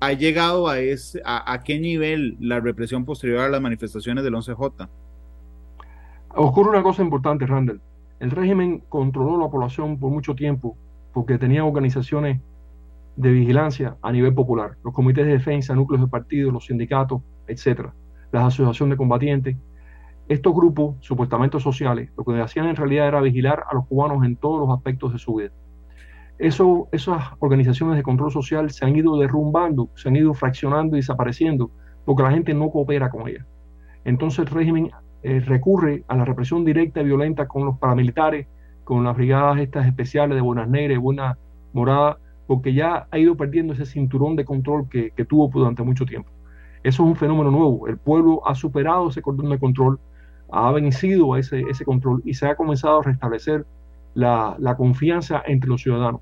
[0.02, 4.90] ha llegado a, ese, a, qué nivel la represión posterior a las manifestaciones del 11J.
[6.36, 7.80] Ocurre una cosa importante, Randall.
[8.20, 10.76] El régimen controló la población por mucho tiempo
[11.14, 12.42] porque tenía organizaciones
[13.16, 17.94] de vigilancia a nivel popular, los comités de defensa, núcleos de partidos, los sindicatos, etcétera,
[18.32, 19.58] las asociaciones de combatientes.
[20.28, 24.38] Estos grupos, supuestamente sociales, lo que hacían en realidad era vigilar a los cubanos en
[24.38, 25.52] todos los aspectos de su vida.
[26.40, 31.00] Eso, esas organizaciones de control social se han ido derrumbando, se han ido fraccionando y
[31.00, 31.70] desapareciendo,
[32.06, 33.46] porque la gente no coopera con ellas.
[34.06, 34.90] Entonces el régimen
[35.24, 38.48] eh, recurre a la represión directa y violenta con los paramilitares,
[38.84, 41.38] con las brigadas estas especiales de Buenas Negras y Buena
[41.74, 42.18] Morada,
[42.52, 46.30] porque ya ha ido perdiendo ese cinturón de control que, tuvo durante mucho tiempo.
[46.84, 47.88] Eso es un fenómeno nuevo.
[47.88, 50.02] El pueblo ha superado ese cordón de control,
[50.52, 53.66] ha vencido ese, ese control y se ha comenzado a restablecer
[54.16, 56.20] la, confianza entre los ciudadanos.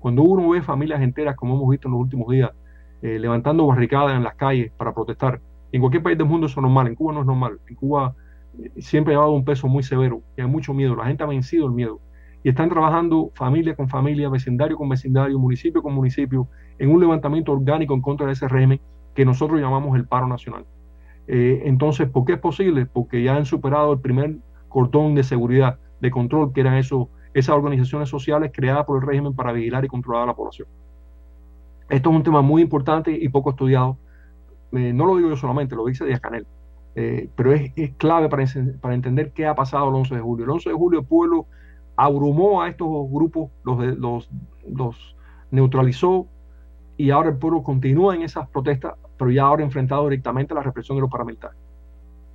[0.00, 2.50] Cuando uno ve familias enteras, como hemos visto en los últimos días,
[3.00, 5.40] eh, levantando barricadas en las calles para protestar,
[5.72, 7.58] en cualquier país del mundo eso es normal, en Cuba no es normal.
[7.66, 8.14] En Cuba
[8.62, 10.94] eh, siempre ha dado un peso muy severo y hay mucho miedo.
[10.94, 12.00] La gente ha vencido el miedo
[12.42, 16.48] y están trabajando familia con familia, vecindario con vecindario, municipio con municipio,
[16.78, 18.80] en un levantamiento orgánico en contra de ese régimen
[19.14, 20.64] que nosotros llamamos el paro nacional.
[21.26, 22.86] Eh, entonces, ¿por qué es posible?
[22.86, 24.36] Porque ya han superado el primer
[24.68, 29.34] cordón de seguridad, de control, que eran eso, esas organizaciones sociales creadas por el régimen
[29.34, 30.68] para vigilar y controlar a la población.
[31.90, 33.98] Esto es un tema muy importante y poco estudiado.
[34.72, 36.46] Eh, no lo digo yo solamente, lo dice Díaz Canel.
[36.94, 38.44] eh, pero es, clave para,
[38.80, 40.44] para, entender qué ha pasado el 11 de julio.
[40.44, 41.46] El 11 de julio el pueblo
[42.04, 44.30] abrumó a estos grupos, los, los,
[44.72, 44.96] los
[45.50, 46.26] neutralizó
[46.96, 50.62] y ahora el pueblo continúa en esas protestas, pero ya ahora enfrentado directamente a la
[50.62, 51.58] represión de los paramilitares.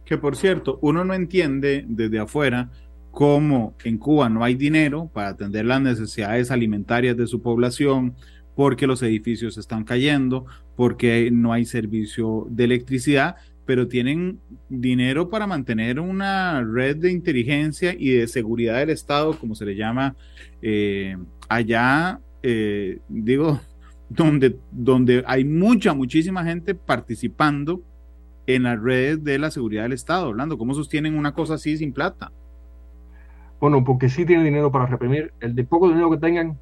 [0.06, 2.70] Que por cierto, uno no entiende desde afuera
[3.10, 8.14] cómo en Cuba no hay dinero para atender las necesidades alimentarias de su población,
[8.56, 15.48] porque los edificios están cayendo, porque no hay servicio de electricidad, pero tienen dinero para
[15.48, 20.16] mantener una red de inteligencia y de seguridad del Estado, como se le llama
[20.62, 21.18] eh,
[21.50, 23.60] allá, eh, digo,
[24.10, 27.82] donde, donde hay mucha, muchísima gente participando
[28.48, 30.58] en las redes de la seguridad del Estado, Orlando.
[30.58, 32.32] ¿Cómo sostienen una cosa así sin plata?
[33.60, 35.34] Bueno, porque sí tienen dinero para reprimir.
[35.40, 36.60] El de poco dinero que tengan,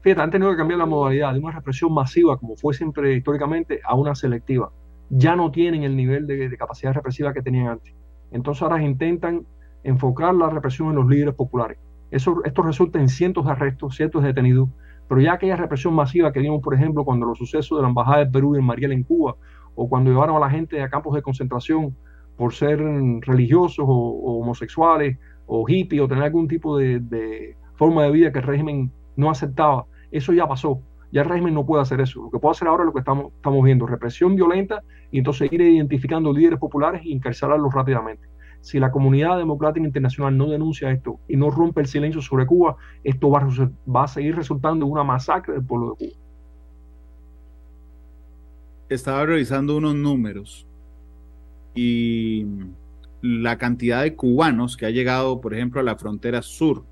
[0.00, 3.80] fíjate, han tenido que cambiar la modalidad de una represión masiva, como fue siempre históricamente,
[3.84, 4.72] a una selectiva
[5.10, 7.94] ya no tienen el nivel de, capacidad represiva que tenían antes.
[8.30, 9.46] Entonces ahora intentan
[9.84, 11.78] enfocar la represión en los líderes populares.
[12.10, 14.68] Eso, esto resulta en cientos de arrestos, cientos de detenidos,
[15.08, 18.24] pero ya aquella represión masiva que vimos, por ejemplo, cuando los sucesos de la Embajada
[18.24, 19.36] de Perú en Mariel en Cuba,
[19.74, 21.94] o cuando llevaron a la gente a campos de concentración
[22.36, 22.78] por ser
[23.20, 28.44] religiosos o, homosexuales o hippies o tener algún tipo de forma de vida que el
[28.44, 30.80] régimen no aceptaba, eso ya pasó.
[31.12, 32.22] Ya el régimen no puede hacer eso.
[32.22, 35.52] Lo que puede hacer ahora es lo que estamos, estamos viendo, represión violenta y entonces
[35.52, 38.28] ir identificando líderes populares y encarcelarlos rápidamente.
[38.60, 42.76] Si la comunidad democrática internacional no denuncia esto y no rompe el silencio sobre Cuba,
[43.04, 46.22] esto va a, va a seguir resultando una masacre del pueblo de Cuba.
[48.88, 50.66] Estaba revisando unos números
[51.74, 52.46] y
[53.22, 56.84] la cantidad de cubanos que ha llegado, por ejemplo, a la frontera sur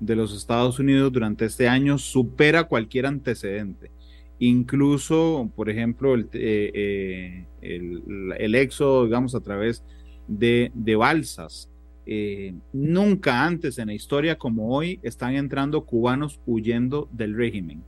[0.00, 3.90] de los Estados Unidos durante este año supera cualquier antecedente.
[4.38, 9.84] Incluso, por ejemplo, el, eh, eh, éxodo, digamos, a través
[10.26, 11.70] de, balsas.
[12.06, 17.84] Eh, nunca antes en la historia como hoy están entrando cubanos huyendo del régimen.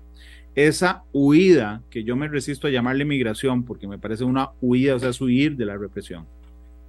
[0.54, 4.98] Esa huida, que yo me resisto a llamarle migración, porque me parece una huida, o
[4.98, 6.26] sea, es huir de la represión.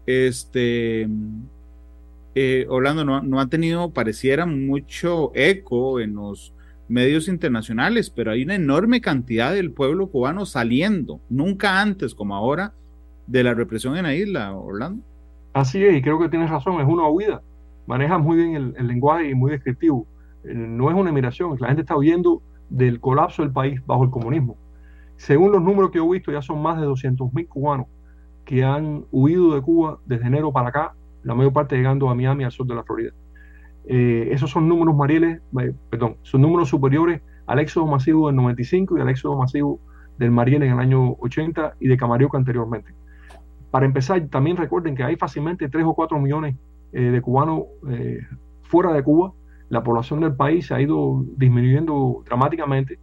[0.06, 1.08] Este,
[2.36, 6.54] eh, Orlando no, ha tenido, pareciera, mucho eco en los
[6.88, 12.74] medios internacionales, pero hay una enorme cantidad del pueblo cubano saliendo, nunca antes como ahora,
[13.28, 15.04] de la represión en la isla, Orlando.
[15.54, 17.42] Así es, y creo que tienes razón, es una huida.
[17.86, 20.08] Maneja muy bien el, lenguaje y muy descriptivo.
[20.44, 24.10] Eh, no es una emigración, la gente está huyendo del colapso del país bajo el
[24.10, 24.58] comunismo.
[25.18, 27.88] Según los números que he visto, ya son más de 200.000 cubanos
[28.46, 30.94] que han huido de Cuba desde enero para acá
[31.24, 33.12] la mayor parte llegando a Miami, al sur de la Florida.
[33.86, 38.98] Eh, esos son números marieles, eh, perdón, son números superiores al éxodo masivo del 95
[38.98, 39.80] y al éxodo masivo
[40.18, 42.94] del Mariel en el año 80 y de Camarioca anteriormente.
[43.72, 46.56] Para empezar, también recuerden que hay fácilmente 3 o 4 millones
[46.94, 47.64] eh, de cubanos
[48.62, 49.34] fuera de Cuba.
[49.70, 53.00] La población del país se ha ido disminuyendo dramáticamente.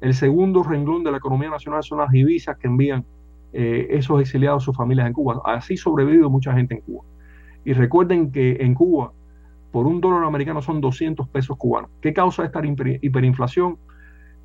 [0.00, 3.04] El segundo renglón de la economía nacional son las divisas que envían
[3.52, 5.40] esos exiliados sus familias en Cuba.
[5.44, 7.04] Así sobrevive mucha gente en Cuba.
[7.68, 9.12] Y recuerden que en Cuba,
[9.72, 11.90] por un dólar americano son 200 pesos cubanos.
[12.00, 13.76] ¿Qué causa esta hiperinflación?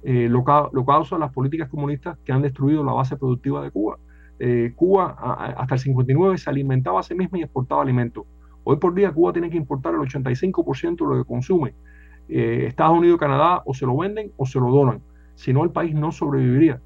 [0.03, 3.97] Eh, lo, lo causan las políticas comunistas que han destruido la base productiva de Cuba.
[4.39, 5.15] Eh, Cuba
[5.57, 8.25] hasta el 59 se alimentaba a sí misma y exportaba alimentos.
[8.65, 11.75] Hoy por día Cuba tiene que importar el 85% de lo que consume.
[12.27, 15.01] Eh, Estados Unidos Canadá o se lo venden o se lo donan.
[15.36, 16.81] Si no, el país no sobreviviría.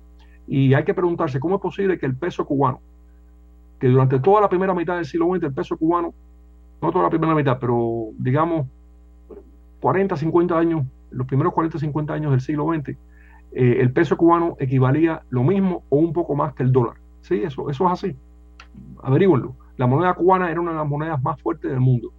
[0.46, 2.80] Y hay que preguntarse cómo es posible que el peso cubano,
[3.80, 6.14] que durante toda la primera mitad del siglo XX el peso cubano
[6.82, 8.68] no toda la primera mitad, pero digamos
[9.82, 14.56] 40, 50 años, los primeros 40, 50 años del siglo XX, eh, el peso cubano
[14.60, 16.96] equivalía lo mismo o un poco más que el dólar.
[17.22, 18.16] Sí, eso, eso es así.
[19.02, 19.56] Averígüenlo.
[19.78, 22.12] La moneda cubana era una de las monedas más fuertes del mundo.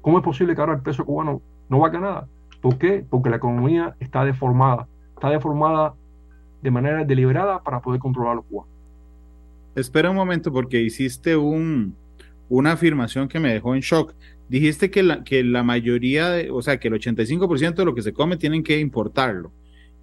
[0.00, 2.28] ¿Cómo es posible que ahora el peso cubano no valga nada?
[2.60, 3.04] ¿Por qué?
[3.08, 4.88] Porque la economía está deformada.
[5.14, 5.94] Está deformada
[6.62, 8.72] de manera deliberada para poder controlar a los cubanos.
[9.74, 11.94] Espera un momento porque hiciste un,
[12.48, 14.14] una afirmación que me dejó en shock.
[14.48, 18.02] Dijiste que la, que la mayoría, de, o sea, que el 85% de lo que
[18.02, 19.52] se come tienen que importarlo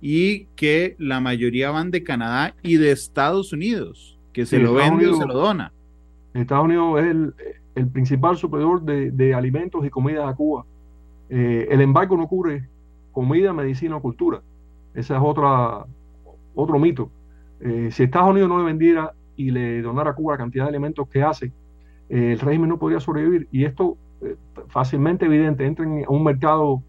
[0.02, 5.08] y que la mayoría van de Canadá y de Estados Unidos, que se lo vende
[5.08, 5.72] o se lo dona.
[6.34, 7.06] Estados Unidos es
[7.76, 10.66] el, principal superior de, alimentos y comida a Cuba.
[11.30, 12.68] Eh, el embargo no cubre
[13.14, 14.42] comida, medicina o cultura.
[14.94, 15.86] Ese es otra,
[16.54, 17.10] otro mito.
[17.62, 20.70] Eh, si Estados Unidos no le vendiera y le donara a Cuba la cantidad de
[20.70, 21.54] alimentos que hace,
[22.10, 23.48] el régimen no podría sobrevivir.
[23.52, 24.36] Y esto eh,
[24.68, 26.84] fácilmente evidente, entren en un mercado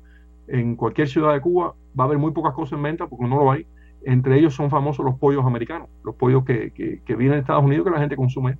[0.46, 3.36] en cualquier ciudad de Cuba, va a haber muy pocas cosas en venta porque no
[3.36, 3.66] lo hay.
[4.04, 7.84] Entre ellos son famosos los pollos americanos, los pollos que, que, vienen de Estados Unidos
[7.84, 8.58] que la gente consume.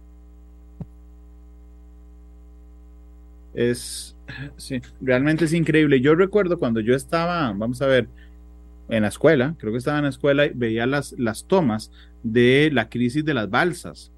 [3.53, 4.17] Es,
[4.57, 6.01] sí, realmente es increíble.
[6.01, 8.09] Yo recuerdo cuando yo estaba, vamos a ver,
[8.89, 12.89] en la escuela, creo que estaba en la escuela, veía las, las tomas de la
[12.89, 14.14] crisis de las balsas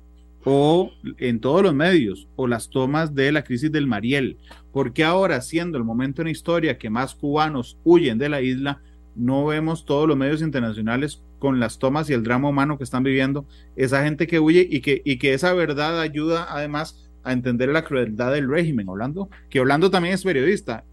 [0.48, 4.38] o en todos los medios, o las tomas de la crisis del Mariel.
[4.72, 8.80] porque ahora, siendo el momento en la historia que más cubanos huyen de la isla,
[9.16, 13.02] no vemos todos los medios internacionales con las tomas y el drama humano que están
[13.02, 17.70] viviendo esa gente que huye y que, y que esa verdad ayuda además a entender
[17.70, 20.84] la crueldad del régimen, Orlando, que Orlando también es periodista.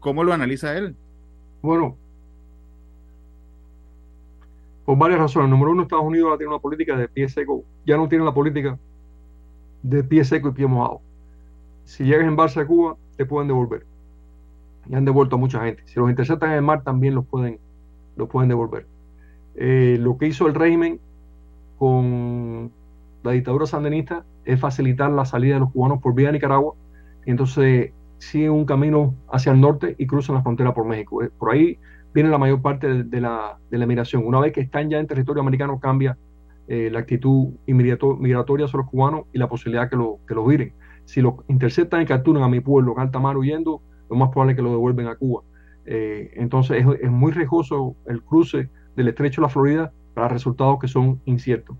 [0.00, 0.96] ¿Cómo lo analiza él?
[1.62, 1.96] Bueno,
[4.84, 5.50] por varias razones.
[5.50, 7.64] Número uno, Estados Unidos tiene una política de pie seco.
[7.86, 8.78] Ya no tiene la política
[9.82, 11.00] de pie seco y pie mojado.
[11.84, 13.86] Si llegas en barca a Cuba, te pueden devolver.
[14.88, 15.82] Y han devuelto a mucha gente.
[15.86, 17.58] Si los interceptan en el mar, también los pueden,
[18.16, 18.86] los pueden devolver.
[19.56, 21.00] Eh, lo que hizo el régimen
[21.78, 22.70] con
[23.22, 26.74] la dictadura sandinista es facilitar la salida de los cubanos por vía de Nicaragua.
[27.24, 31.22] Y entonces siguen un camino hacia el norte y cruzan la frontera por México.
[31.22, 31.78] Eh, por ahí
[32.14, 34.24] viene la mayor parte de, la, de la migración.
[34.24, 36.16] Una vez que están ya en territorio americano, cambia
[36.68, 40.72] eh, la actitud migratoria sobre los cubanos y la posibilidad que, lo, que los viren.
[41.04, 44.52] Si los interceptan y capturan a mi pueblo en alta mar huyendo, lo más probable
[44.52, 45.42] es que lo devuelven a Cuba.
[45.86, 50.88] Eh, entonces es, muy riesgoso el cruce del estrecho de la Florida para resultados que
[50.88, 51.76] son inciertos.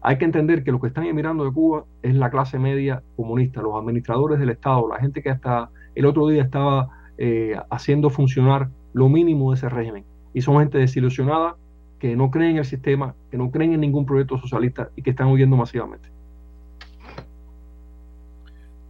[0.00, 3.62] Hay que entender que lo que están emigrando de Cuba es la clase media comunista,
[3.62, 8.70] los administradores del Estado, la gente que hasta el otro día estaba eh, haciendo funcionar
[8.94, 10.04] lo mínimo de ese régimen.
[10.32, 11.56] Y son gente desilusionada,
[11.98, 15.10] que no creen en el sistema, que no creen en ningún proyecto socialista y que
[15.10, 16.08] están huyendo masivamente.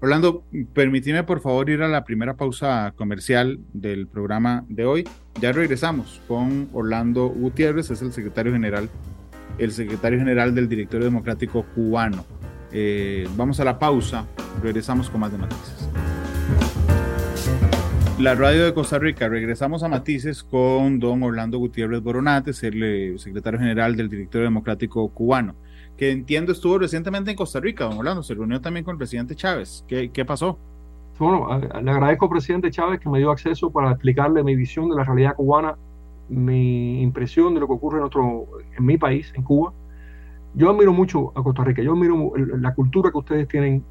[0.00, 5.08] Orlando, permíteme por favor ir a la primera pausa comercial del programa de hoy.
[5.40, 8.90] Ya regresamos con Orlando Gutiérrez, es el secretario general,
[9.56, 12.26] el secretario general del Directorio Democrático Cubano.
[12.70, 14.26] Eh, vamos a la pausa,
[14.62, 15.88] regresamos con más de noticias.
[18.18, 23.18] La radio de Costa Rica, regresamos a Matices con don Orlando Gutiérrez Boronates, el eh,
[23.18, 25.56] secretario general del Directorio Democrático Cubano,
[25.96, 29.34] que entiendo estuvo recientemente en Costa Rica, don Orlando, se reunió también con el presidente
[29.34, 29.84] Chávez.
[29.88, 30.56] ¿Qué, pasó?
[31.18, 34.94] Bueno, le agradezco al presidente Chávez que me dio acceso para explicarle mi visión de
[34.94, 35.76] la realidad cubana,
[36.28, 38.46] mi impresión de lo que ocurre en, nuestro,
[38.78, 39.72] en mi país, en Cuba.
[40.54, 43.82] Yo admiro mucho a Costa Rica, yo admiro la cultura que ustedes tienen,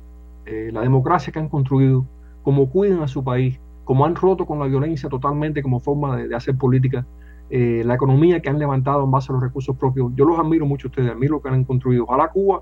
[0.45, 2.05] eh, la democracia que han construido,
[2.41, 6.35] cómo cuidan a su país, como han roto con la violencia totalmente como forma de,
[6.35, 7.05] hacer política,
[7.49, 10.11] eh, la economía que han levantado en base a los recursos propios.
[10.15, 12.05] Yo los admiro mucho a ustedes, admiro lo que han construido.
[12.05, 12.61] Ojalá Cuba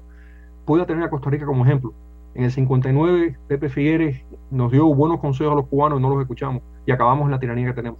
[0.65, 1.93] pueda tener a Costa Rica como ejemplo.
[2.33, 6.21] En el 59, Pepe Figueres nos dio buenos consejos a los cubanos y no los
[6.21, 7.99] escuchamos y acabamos en la tiranía que tenemos.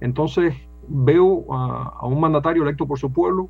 [0.00, 0.54] Entonces,
[0.88, 3.48] veo a, un mandatario electo por su pueblo.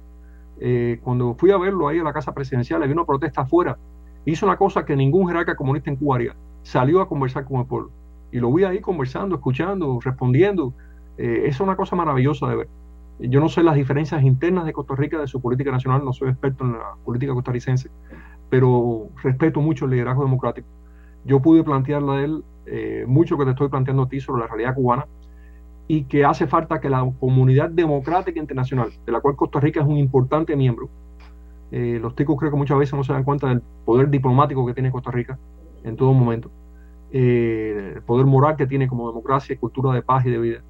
[0.60, 3.78] Eh, cuando fui a verlo ahí a la casa presidencial, había una protesta afuera.
[4.24, 6.36] Hizo una cosa que ningún jerarca comunista en Cuba haría.
[6.62, 7.90] Salió a conversar con el pueblo
[8.32, 10.72] y lo vi ahí conversando, escuchando, respondiendo.
[11.18, 12.68] Eh, es una cosa maravillosa de ver.
[13.20, 16.30] Yo no sé las diferencias internas de Costa Rica de su política nacional, no soy
[16.30, 17.90] experto en la política costarricense,
[18.48, 20.66] pero respeto mucho el liderazgo democrático.
[21.24, 24.48] Yo pude plantearle a él eh, mucho que te estoy planteando a ti sobre la
[24.48, 25.06] realidad cubana
[25.86, 29.86] y que hace falta que la comunidad democrática internacional, de la cual Costa Rica es
[29.86, 30.88] un importante miembro,
[31.70, 34.74] eh, los ticos creo que muchas veces no se dan cuenta del poder diplomático que
[34.74, 35.38] tiene Costa Rica
[35.84, 36.50] en todo momento,
[37.12, 40.62] eh, el poder moral que tiene como democracia y cultura de paz y de vida.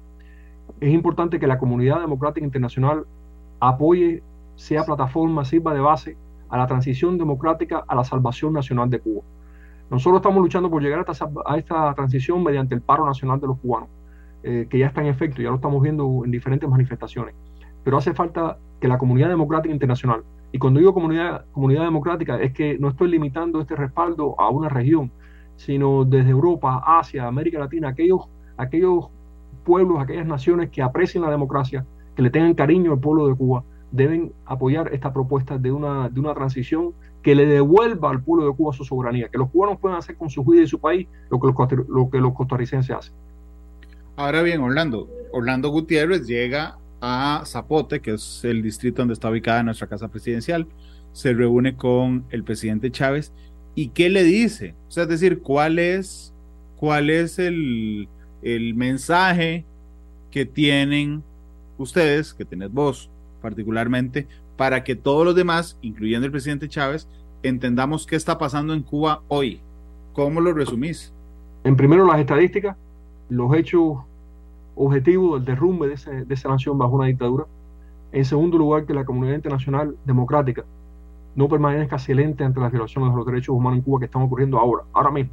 [0.79, 3.05] Es importante que la comunidad democrática internacional
[3.59, 4.21] apoye,
[4.55, 6.17] sea plataforma, sirva de base
[6.49, 9.21] a la transición democrática, a la salvación nacional de Cuba.
[9.89, 11.05] Nosotros estamos luchando por llegar
[11.45, 13.89] a esta, transición mediante el paro nacional de los cubanos,
[14.43, 17.35] eh, que ya está en efecto, ya lo estamos viendo en diferentes manifestaciones.
[17.83, 22.53] Pero hace falta que la comunidad democrática internacional, y cuando digo comunidad, comunidad democrática, es
[22.53, 25.11] que no estoy limitando este respaldo a una región,
[25.55, 28.21] sino desde Europa, Asia, América Latina, aquellos,
[28.57, 29.07] aquellos
[29.63, 31.85] pueblos, aquellas naciones que aprecien la democracia,
[32.15, 36.19] que le tengan cariño al pueblo de Cuba, deben apoyar esta propuesta de una, de
[36.19, 39.97] una transición que le devuelva al pueblo de Cuba su soberanía, que los cubanos puedan
[39.97, 43.13] hacer con su vida y su país lo que los, lo que los costarricenses hacen.
[44.15, 49.63] Ahora bien, Orlando, Orlando Gutiérrez llega a Zapote, que es el distrito donde está ubicada
[49.63, 50.67] nuestra casa presidencial,
[51.11, 53.31] se reúne con el presidente Chávez
[53.75, 54.75] y qué le dice.
[54.87, 56.33] O sea, es decir, cuál es,
[56.77, 58.07] cuál es el,
[58.41, 59.65] el mensaje
[60.31, 61.23] que tienen
[61.77, 63.09] ustedes, que tenés vos
[63.41, 67.07] particularmente, para que todos los demás, incluyendo el presidente Chávez,
[67.41, 69.59] entendamos qué está pasando en Cuba hoy.
[70.13, 71.11] ¿Cómo lo resumís?
[71.63, 72.77] En primero, las estadísticas,
[73.29, 73.97] los hechos
[74.75, 77.45] objetivos del derrumbe de, de esa nación bajo una dictadura.
[78.11, 80.63] En segundo lugar, que la comunidad internacional democrática
[81.35, 84.59] no permanezca silente ante las violaciones de los derechos humanos en Cuba que están ocurriendo
[84.59, 85.31] ahora, ahora mismo.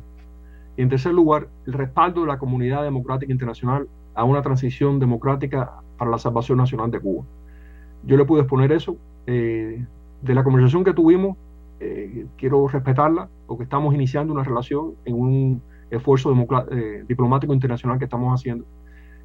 [0.76, 5.72] Y en tercer lugar, el respaldo de la comunidad democrática internacional a una transición democrática
[5.98, 7.24] para la salvación nacional de Cuba.
[8.04, 8.96] Yo le pude exponer eso.
[9.26, 9.84] Eh,
[10.22, 11.36] de la conversación que tuvimos,
[11.80, 16.34] eh, quiero respetarla, porque estamos iniciando una relación en un esfuerzo
[16.70, 18.64] eh, diplomático internacional que estamos haciendo.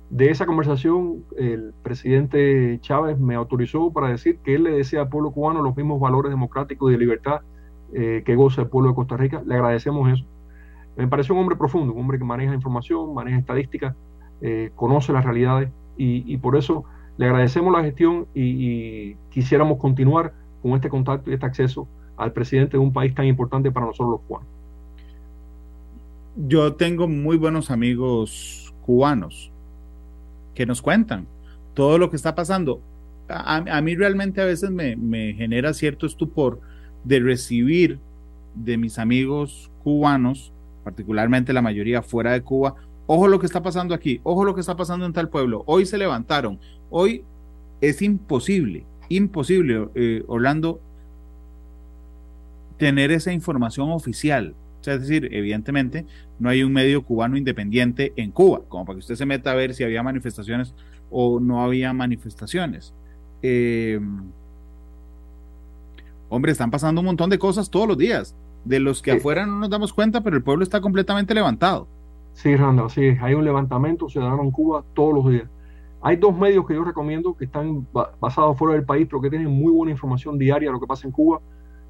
[0.10, 5.10] De esa conversación, el presidente Chávez me autorizó para decir que él le desea al
[5.10, 7.41] pueblo cubano los mismos valores democráticos y de libertad
[7.91, 9.41] que goza el pueblo de Costa Rica.
[9.45, 10.26] Le agradecemos eso.
[10.95, 13.95] Me parece un hombre profundo, un hombre que maneja información, maneja estadísticas,
[14.76, 16.86] conoce las realidades y, por eso
[17.18, 22.78] le agradecemos la gestión y quisiéramos continuar con este contacto y este acceso al presidente
[22.78, 24.47] de un país tan importante para nosotros los cubanos.
[26.47, 29.51] Yo tengo muy buenos amigos cubanos
[30.56, 31.28] que nos cuentan
[31.76, 32.82] todo lo que está pasando.
[33.28, 36.60] A, mí realmente a veces me, genera cierto estupor
[37.03, 37.99] de recibir
[38.56, 40.51] de mis amigos cubanos,
[40.84, 42.76] particularmente la mayoría fuera de Cuba,
[43.08, 45.86] ojo lo que está pasando aquí, ojo lo que está pasando en tal pueblo, hoy
[45.86, 47.24] se levantaron, hoy
[47.82, 50.80] es imposible, imposible, eh, Orlando,
[52.78, 54.56] tener esa información oficial.
[54.93, 56.05] Es decir, evidentemente
[56.39, 59.55] no hay un medio cubano independiente en Cuba, como para que usted se meta a
[59.55, 60.73] ver si había manifestaciones
[61.09, 62.93] o no había manifestaciones.
[63.41, 63.99] Eh,
[66.29, 69.59] hombre, están pasando un montón de cosas todos los días, de los que afuera no
[69.59, 71.88] nos damos cuenta, pero el pueblo está completamente levantado.
[72.33, 75.49] Sí, Randall, sí, hay un levantamiento ciudadano en Cuba todos los días.
[76.01, 77.88] Hay dos medios que yo recomiendo que están
[78.19, 81.07] basados fuera del país, pero que tienen muy buena información diaria de lo que pasa
[81.07, 81.39] en Cuba.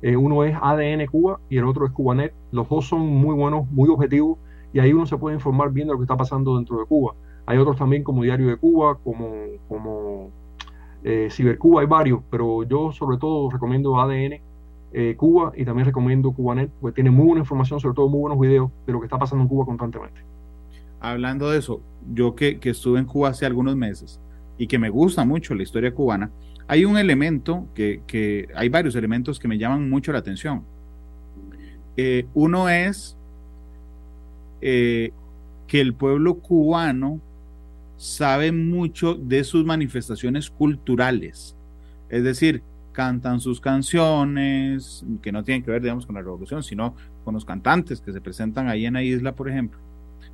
[0.05, 2.31] Eh, uno es ADN Cuba y el otro es Cubanet.
[2.51, 4.37] Los dos son muy buenos, muy objetivos
[4.71, 7.15] y ahí uno se puede informar bien de lo que está pasando dentro de Cuba.
[7.47, 9.31] Hay otros también como Diario de Cuba, como,
[9.67, 10.29] como
[11.03, 14.41] eh, Cibercuba, hay varios, pero yo sobre todo recomiendo ADN
[14.93, 18.39] eh, Cuba y también recomiendo Cubanet, porque tiene muy buena información, sobre todo muy buenos
[18.39, 20.21] videos de lo que está pasando en Cuba constantemente.
[20.99, 21.81] Hablando de eso,
[22.13, 24.19] yo que, que estuve en Cuba hace algunos meses
[24.59, 26.29] y que me gusta mucho la historia cubana,
[26.67, 30.63] hay un elemento que, hay varios elementos que me llaman mucho la atención.
[31.97, 33.15] Eh, uno es
[34.61, 35.11] eh,
[35.67, 37.21] que el pueblo cubano
[37.97, 41.55] sabe mucho de sus manifestaciones culturales.
[42.09, 42.61] Es decir,
[42.91, 47.45] cantan sus canciones, que no tienen que ver, digamos, con la revolución, sino con los
[47.45, 49.79] cantantes que se presentan ahí en la isla, por ejemplo.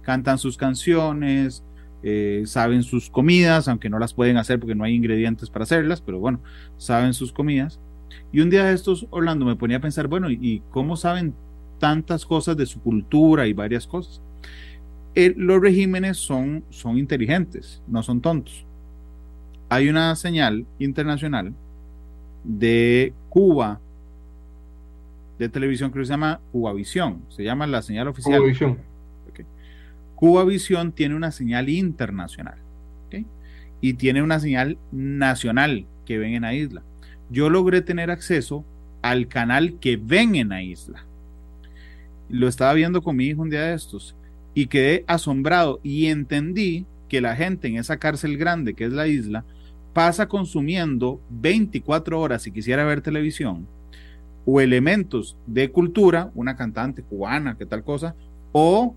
[0.02, 1.64] Cantan sus canciones,
[2.04, 6.02] eh, saben sus comidas, aunque no las pueden hacer porque no hay ingredientes para hacerlas,
[6.02, 6.40] pero bueno,
[6.78, 7.80] saben sus comidas.
[8.32, 11.34] Y un día de estos, Orlando, me ponía a pensar, bueno, ¿y cómo saben
[11.80, 14.22] tantas cosas de su cultura y varias cosas?
[15.14, 18.66] Los regímenes son, son inteligentes, no son tontos.
[19.70, 21.54] Hay una señal internacional
[22.44, 23.80] de Cuba,
[25.38, 28.42] de televisión que se llama Cubavisión, se llama la señal oficial.
[30.22, 32.60] Cuba Visión tiene una señal internacional
[33.82, 36.84] y tiene una señal nacional que ven en la isla.
[37.32, 38.64] Yo logré tener acceso
[39.02, 41.08] al canal que ven en la isla.
[42.30, 44.16] Lo estaba viendo con mi hijo un día de estos
[44.54, 49.08] y quedé asombrado y entendí que la gente en esa cárcel grande que es la
[49.08, 49.44] isla
[49.92, 53.66] pasa consumiendo 24 horas si quisiera ver televisión
[54.46, 58.14] o elementos de cultura, una cantante cubana, que tal cosa,
[58.52, 58.96] o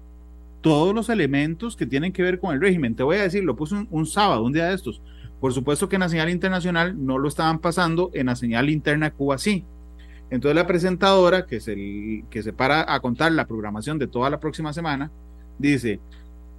[0.64, 2.94] todos los elementos que tienen que ver con el régimen.
[2.94, 5.02] Te voy a decir, lo puse un, sábado, un día de estos.
[5.38, 9.10] Por supuesto que en la señal internacional no lo estaban pasando, en la señal interna
[9.10, 9.66] Cuba sí.
[10.30, 14.30] Entonces la presentadora, que, es el, que se para a contar la programación de toda
[14.30, 15.10] la próxima semana,
[15.58, 16.00] dice,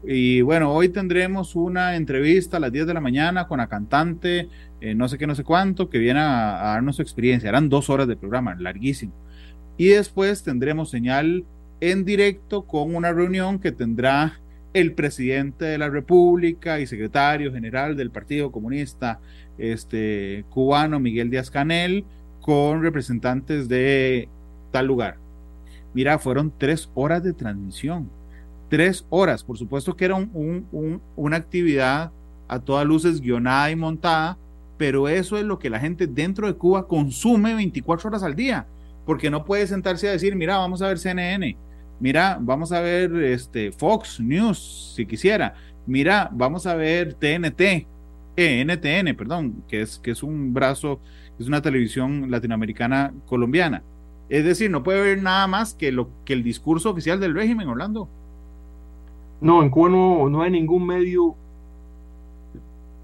[0.05, 4.49] y bueno, hoy tendremos una entrevista a las 10 de la mañana con la cantante,
[4.81, 7.49] eh, no sé qué, no sé cuánto, que viene a, a darnos su experiencia.
[7.49, 9.13] Eran dos horas de programa, larguísimo.
[9.77, 11.43] Y después tendremos señal
[11.91, 14.39] en directo con una reunión que tendrá
[14.73, 19.19] el presidente de la República y secretario general del Partido Comunista
[19.57, 22.03] este, cubano, Miguel Díaz Canel,
[22.41, 24.27] con representantes de
[24.71, 25.17] tal lugar.
[25.93, 28.09] Mira, fueron tres horas de transmisión.
[28.69, 29.43] Tres horas.
[29.43, 30.15] Por supuesto que era
[31.15, 32.11] una actividad
[32.47, 34.37] a todas luces guionada y montada,
[34.77, 38.65] pero eso es lo que la gente dentro de Cuba consume 24 horas al día,
[39.05, 41.55] porque no puede sentarse a decir, mira, vamos a ver CNN,
[41.99, 47.87] mira, vamos a ver este, Fox News, si quisiera, mira, vamos a ver TNT,
[48.37, 50.99] eh, NTN, perdón, que es, que es un brazo,
[51.39, 53.83] es una televisión latinoamericana colombiana.
[54.27, 57.67] Es decir, no puede ver nada más que, lo, que el discurso oficial del régimen,
[57.67, 58.09] Orlando.
[59.39, 61.35] No, en Cuba no, hay ningún medio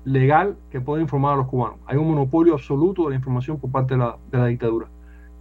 [0.04, 1.78] legal que pueda informar a los cubanos.
[1.86, 4.88] Hay un monopolio absoluto de la información por parte de la, de la dictadura.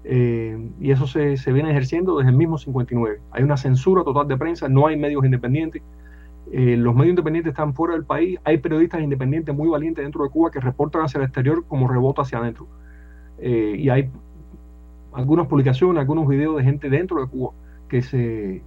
[0.04, 3.20] Eh, y eso se, se, viene ejerciendo desde el mismo 59.
[3.32, 5.82] Hay una censura total de prensa, no hay medios independientes.
[6.52, 8.38] Eh, los medios independientes están fuera del país.
[8.44, 12.22] Hay periodistas independientes muy valientes dentro de Cuba que reportan hacia el exterior como rebota
[12.22, 12.66] hacia adentro.
[13.38, 14.10] Eh, y hay
[15.12, 17.52] algunas publicaciones, algunos videos de gente dentro de Cuba
[17.88, 18.62] que se,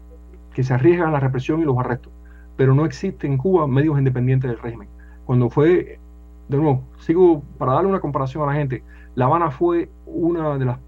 [0.54, 2.12] que se arriesgan a la represión y los arrestos.
[2.56, 4.88] Pero no existe en Cuba medios independientes del régimen.
[5.26, 6.00] Cuando fue,
[6.48, 8.84] de nuevo, sigo para darle una comparación a la gente,
[9.16, 10.80] La Habana fue una de las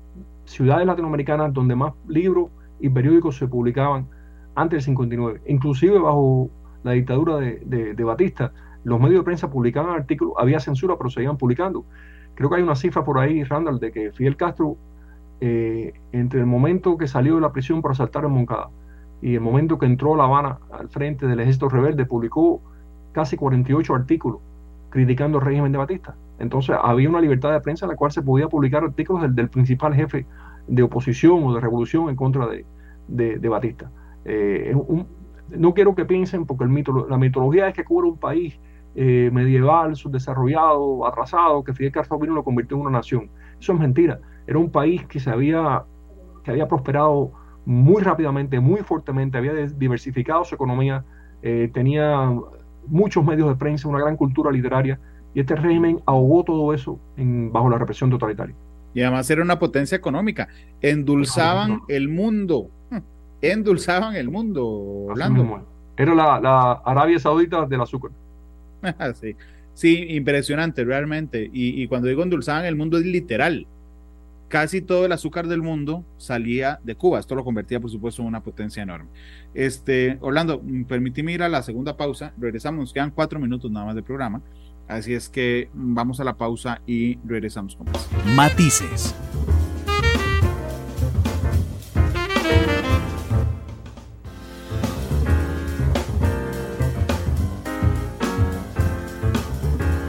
[0.45, 4.07] ciudades latinoamericanas donde más libros y periódicos se publicaban
[4.55, 5.41] antes del 59.
[5.47, 6.49] Inclusive bajo
[6.83, 8.51] la dictadura de, Batista,
[8.83, 11.85] los medios de prensa publicaban artículos, había censura, pero seguían publicando.
[12.35, 14.77] Creo que hay una cifra por ahí, Randall, de que Fidel Castro,
[15.41, 18.69] eh, entre el momento que salió de la prisión por asaltar en Moncada
[19.21, 22.61] y el momento que entró a La Habana al frente del ejército rebelde, publicó
[23.11, 24.41] casi 48 artículos
[24.89, 26.15] criticando el régimen de Batista.
[26.39, 29.93] Entonces había una libertad de prensa en la cual se podía publicar artículos del, principal
[29.93, 30.25] jefe
[30.67, 32.47] de oposición o de revolución en contra
[33.07, 33.91] de, Batista.
[34.25, 34.75] Eh,
[35.49, 38.59] no quiero que piensen, porque la mitología es que Cuba era un país
[38.95, 43.29] eh, medieval, subdesarrollado, atrasado, que Fidel Castro vino lo convirtió en una nación.
[43.59, 44.19] Eso es mentira.
[44.47, 45.83] Era un país que se había,
[46.43, 47.31] que había prosperado
[47.65, 51.03] muy rápidamente, muy fuertemente, había diversificado su economía,
[51.41, 52.33] eh, tenía
[52.87, 54.99] muchos medios de prensa, una gran cultura literaria,
[55.35, 58.55] y este régimen ahogó todo eso bajo la represión totalitaria.
[58.93, 60.47] Y además era una potencia económica.
[60.81, 62.69] Endulzaban el mundo.
[63.41, 65.13] Endulzaban el mundo,
[65.97, 68.11] Era la, Arabia Saudita del azúcar.
[69.15, 69.35] sí.
[69.73, 71.49] sí, impresionante, realmente.
[71.51, 73.67] Y, y cuando digo endulzaban el mundo es literal
[74.47, 77.19] casi todo el azúcar del mundo salía de Cuba.
[77.19, 79.09] Esto lo convertía, por supuesto, en una potencia enorme.
[79.53, 82.33] Este, Orlando, mm, permíteme ir a la segunda pausa.
[82.37, 84.41] Regresamos, nos quedan cuatro minutos nada más de programa.
[84.87, 88.09] Así es que vamos a la pausa y regresamos con más.
[88.35, 89.15] Matices.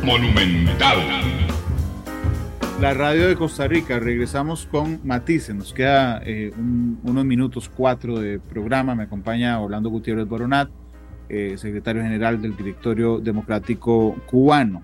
[0.05, 1.27] Monumental
[2.81, 3.99] la radio de Costa Rica.
[3.99, 5.55] Regresamos con Matices.
[5.55, 8.95] Nos queda eh, unos minutos cuatro de programa.
[8.95, 10.69] Me acompaña Orlando Gutiérrez Boronat,
[11.29, 14.83] eh, secretario general del Directorio Democrático Cubano.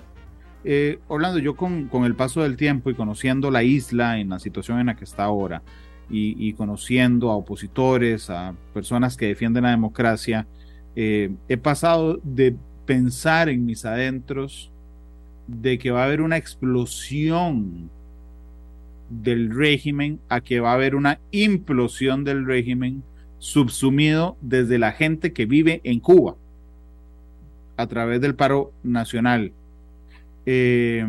[0.64, 4.38] Eh, Orlando, yo con, con, el paso del tiempo y conociendo la isla en la
[4.38, 5.62] situación en la que está ahora
[6.08, 10.46] y, y conociendo a opositores, a personas que defienden la democracia,
[10.94, 14.70] he pasado de pensar en mis adentros
[15.46, 17.90] de que va a haber una explosión
[19.08, 23.02] del régimen a que va a haber una implosión del régimen
[23.42, 26.36] subsumido desde la gente que vive en Cuba
[27.76, 29.50] a través del paro nacional.
[30.46, 31.04] Eh,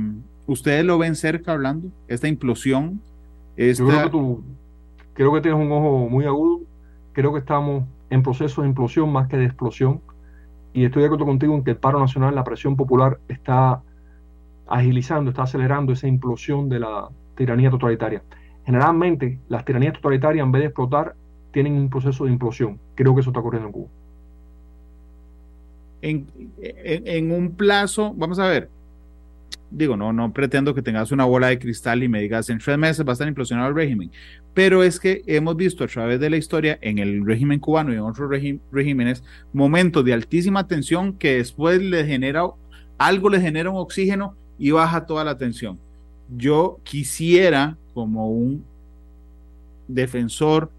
[0.47, 1.89] ¿Ustedes lo ven cerca hablando?
[2.07, 2.99] Esta implosión.
[3.55, 4.43] Yo creo que, tú,
[5.13, 6.61] creo que tienes un ojo muy agudo.
[7.11, 10.01] Creo que estamos en proceso de implosión más que de explosión.
[10.73, 13.83] Y estoy de acuerdo contigo en que el paro nacional, la presión popular está
[14.65, 18.23] agilizando, está acelerando esa implosión de la tiranía totalitaria.
[18.65, 21.15] Generalmente, las tiranías totalitarias, en vez de explotar,
[21.53, 22.79] tienen un proceso de implosión.
[22.95, 23.87] Creo que eso está ocurriendo en Cuba.
[26.01, 28.69] En, un plazo, vamos a ver,
[29.71, 32.77] digo, no, no pretendo que tengas una bola de cristal y me digas en tres
[32.77, 34.11] meses va a estar implosionado el régimen,
[34.53, 37.95] pero es que hemos visto a través de la historia en el régimen cubano y
[37.95, 38.29] en otros
[38.71, 39.23] regímenes
[39.53, 42.43] momentos de altísima tensión que después le genera
[42.97, 45.79] algo, le genera un oxígeno y baja toda la tensión.
[46.35, 48.65] Yo quisiera, como un
[49.87, 50.69] defensor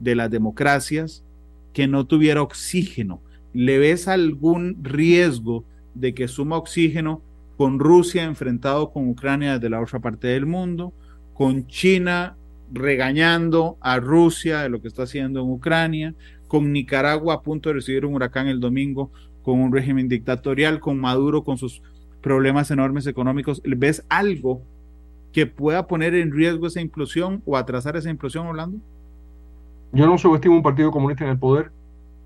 [0.00, 1.24] de las democracias,
[1.72, 3.20] que no tuviera oxígeno.
[3.52, 7.22] ¿Le ves algún riesgo de que suma oxígeno
[7.56, 10.92] con Rusia enfrentado con Ucrania desde la otra parte del mundo,
[11.34, 12.36] con China
[12.72, 16.14] regañando a Rusia de lo que está haciendo en Ucrania,
[16.46, 19.10] con Nicaragua a punto de recibir un huracán el domingo
[19.42, 21.82] con un régimen dictatorial, con Maduro con sus
[22.20, 23.62] problemas enormes económicos.
[23.64, 24.62] ¿Ves algo
[25.32, 28.78] que pueda poner en riesgo esa implosión o atrasar esa implosión, Orlando?
[29.92, 31.70] Yo no subestimo un partido comunista en el poder.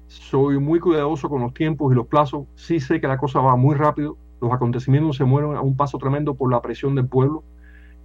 [0.09, 2.47] Soy muy cuidadoso con los tiempos y los plazos.
[2.55, 4.17] Sí sé que la cosa va muy rápido.
[4.41, 7.45] Los acontecimientos se mueven a un paso tremendo por la presión del pueblo.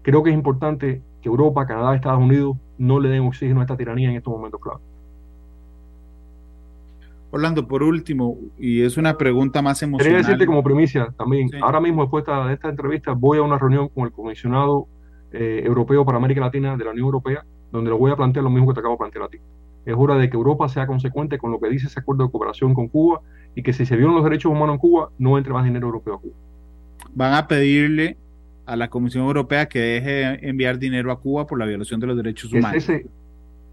[0.04, 3.76] Creo que es importante que Europa, Canadá, Estados Unidos no le den oxígeno a esta
[3.76, 4.80] tiranía en estos momentos clave.
[7.32, 10.06] Orlando, por último, y es una pregunta más emocional.
[10.06, 13.90] Quería decirte como primicia también, ahora mismo después de esta entrevista voy a una reunión
[13.90, 14.88] con el comisionado
[15.34, 18.50] eh, europeo para América Latina de la Unión Europea, donde lo voy a plantear lo
[18.50, 19.38] mismo que te acabo de plantear a ti.
[19.86, 22.74] Es hora de que Europa sea consecuente con lo que dice ese acuerdo de cooperación
[22.74, 23.22] con Cuba
[23.56, 26.16] y que si se violan los derechos humanos en Cuba, no entre más dinero europeo
[26.16, 26.34] a Cuba.
[27.14, 28.18] Van a pedirle
[28.66, 32.18] a la Comisión Europea que deje enviar dinero a Cuba por la violación de los
[32.18, 32.86] derechos humanos.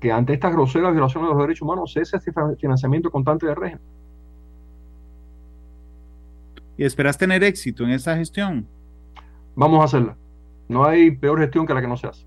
[0.00, 3.82] que ante estas groseras violaciones de los derechos humanos cese ese financiamiento constante del régimen.
[6.76, 8.66] ¿Y esperas tener éxito en esa gestión?
[9.56, 10.16] Vamos a hacerla.
[10.68, 12.26] No hay peor gestión que la que no se hace.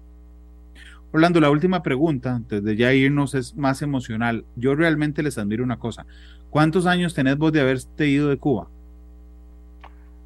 [1.11, 4.45] Orlando, la última pregunta, antes de ya irnos, es más emocional.
[4.55, 6.05] Yo realmente les admiro una cosa.
[6.49, 8.67] ¿Cuántos años tenés vos de haberte ido de Cuba?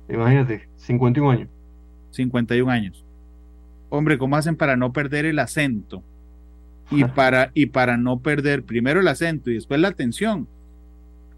[0.10, 1.50] Imagínate, 51 años.
[2.12, 3.06] 51 años.
[3.90, 6.04] Hombre, ¿cómo hacen para no perder el acento?
[6.90, 10.48] Y para, y para no perder primero el acento y después la atención.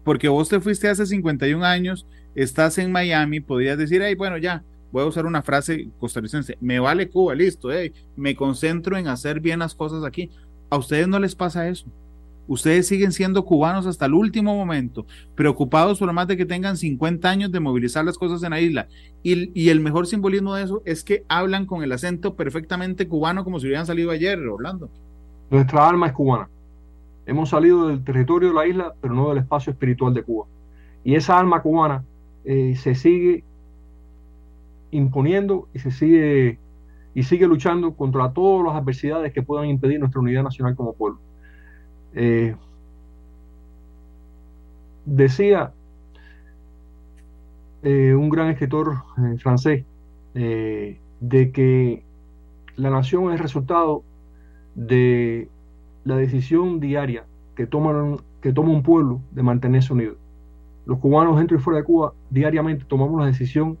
[0.04, 4.62] Porque vos te fuiste hace 51 años, estás en Miami, podías decir, ay, bueno, ya,
[4.94, 7.68] voy a usar una frase costarricense, me vale Cuba, listo,
[8.14, 10.30] me concentro en hacer bien las cosas aquí.
[10.70, 11.86] A ustedes no les pasa eso.
[12.46, 17.28] Ustedes siguen siendo cubanos hasta el último momento, preocupados por más de que tengan 50
[17.28, 18.86] años de movilizar las cosas en la isla.
[19.24, 23.42] Y, y, el mejor simbolismo de eso es que hablan con el acento perfectamente cubano
[23.42, 24.90] como si hubieran salido ayer, Orlando.
[25.50, 26.48] Nuestra alma es cubana.
[27.26, 30.46] Hemos salido del territorio de la isla, pero no del espacio espiritual de Cuba.
[31.02, 32.04] Y esa alma cubana
[32.44, 33.42] eh, se sigue
[34.94, 36.58] imponiendo y se sigue
[37.14, 41.20] y sigue luchando contra todas las adversidades que puedan impedir nuestra unidad nacional como pueblo.
[42.12, 42.54] Eh,
[45.04, 45.72] decía
[47.82, 49.84] eh, un gran escritor eh, francés
[50.34, 52.02] de que
[52.74, 54.02] la nación es resultado
[54.74, 55.48] de
[56.04, 57.24] la decisión diaria
[57.54, 60.16] que, toman, que toma un pueblo de mantenerse unido.
[60.86, 63.78] Los cubanos dentro y fuera de Cuba diariamente tomamos la decisión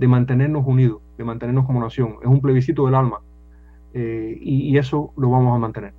[0.00, 2.16] de mantenernos unidos, de mantenernos como nación.
[2.22, 3.20] Es un plebiscito del alma
[3.92, 5.92] eh, y, eso lo vamos a mantener.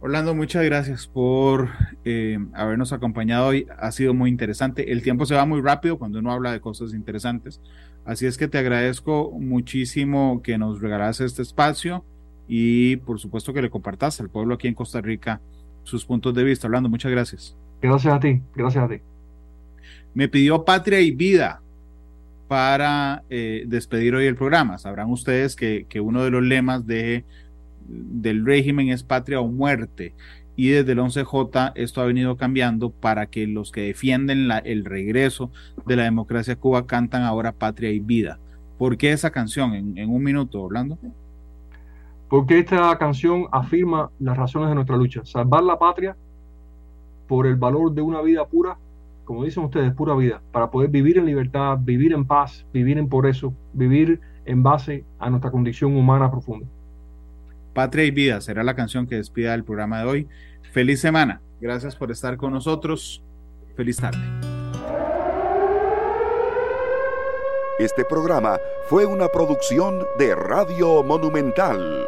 [0.00, 1.70] Orlando, muchas gracias por
[2.04, 3.66] eh, habernos acompañado hoy.
[3.80, 4.92] Ha sido muy interesante.
[4.92, 7.60] El tiempo se va muy rápido cuando uno habla de cosas interesantes.
[8.04, 12.04] Así es que te agradezco muchísimo que nos regalas este espacio
[12.46, 15.40] y por supuesto que le compartas al pueblo aquí en Costa Rica
[15.82, 16.68] sus puntos de vista.
[16.68, 17.56] Orlando, muchas gracias.
[17.82, 19.00] Gracias a ti, gracias a ti
[20.16, 21.60] me pidió patria y vida
[22.48, 24.78] para eh, despedir hoy el programa.
[24.78, 27.26] Sabrán ustedes que, uno de los lemas de,
[27.86, 30.14] del régimen es patria o muerte.
[30.56, 35.50] Y desde el 11J esto ha venido cambiando para que los que defienden el regreso
[35.84, 38.38] de la democracia Cuba cantan ahora patria y vida.
[38.78, 39.74] ¿Por qué esa canción?
[39.74, 40.96] En, en un minuto, Orlando.
[42.30, 45.26] Porque esta canción afirma las razones de nuestra lucha.
[45.26, 46.16] Salvar la patria
[47.28, 48.78] por el valor de una vida pura
[49.26, 53.08] como dicen ustedes, pura vida, para poder vivir en libertad, vivir en paz, vivir en
[53.08, 56.66] por eso, vivir en base a nuestra condición humana profunda.
[57.74, 60.28] Patria y vida será la canción que despida el programa de hoy.
[60.72, 61.42] Feliz semana.
[61.60, 63.22] Gracias por estar con nosotros.
[63.74, 64.24] Feliz tarde.
[67.78, 68.58] Este programa
[68.88, 72.06] fue una producción de Radio Monumental.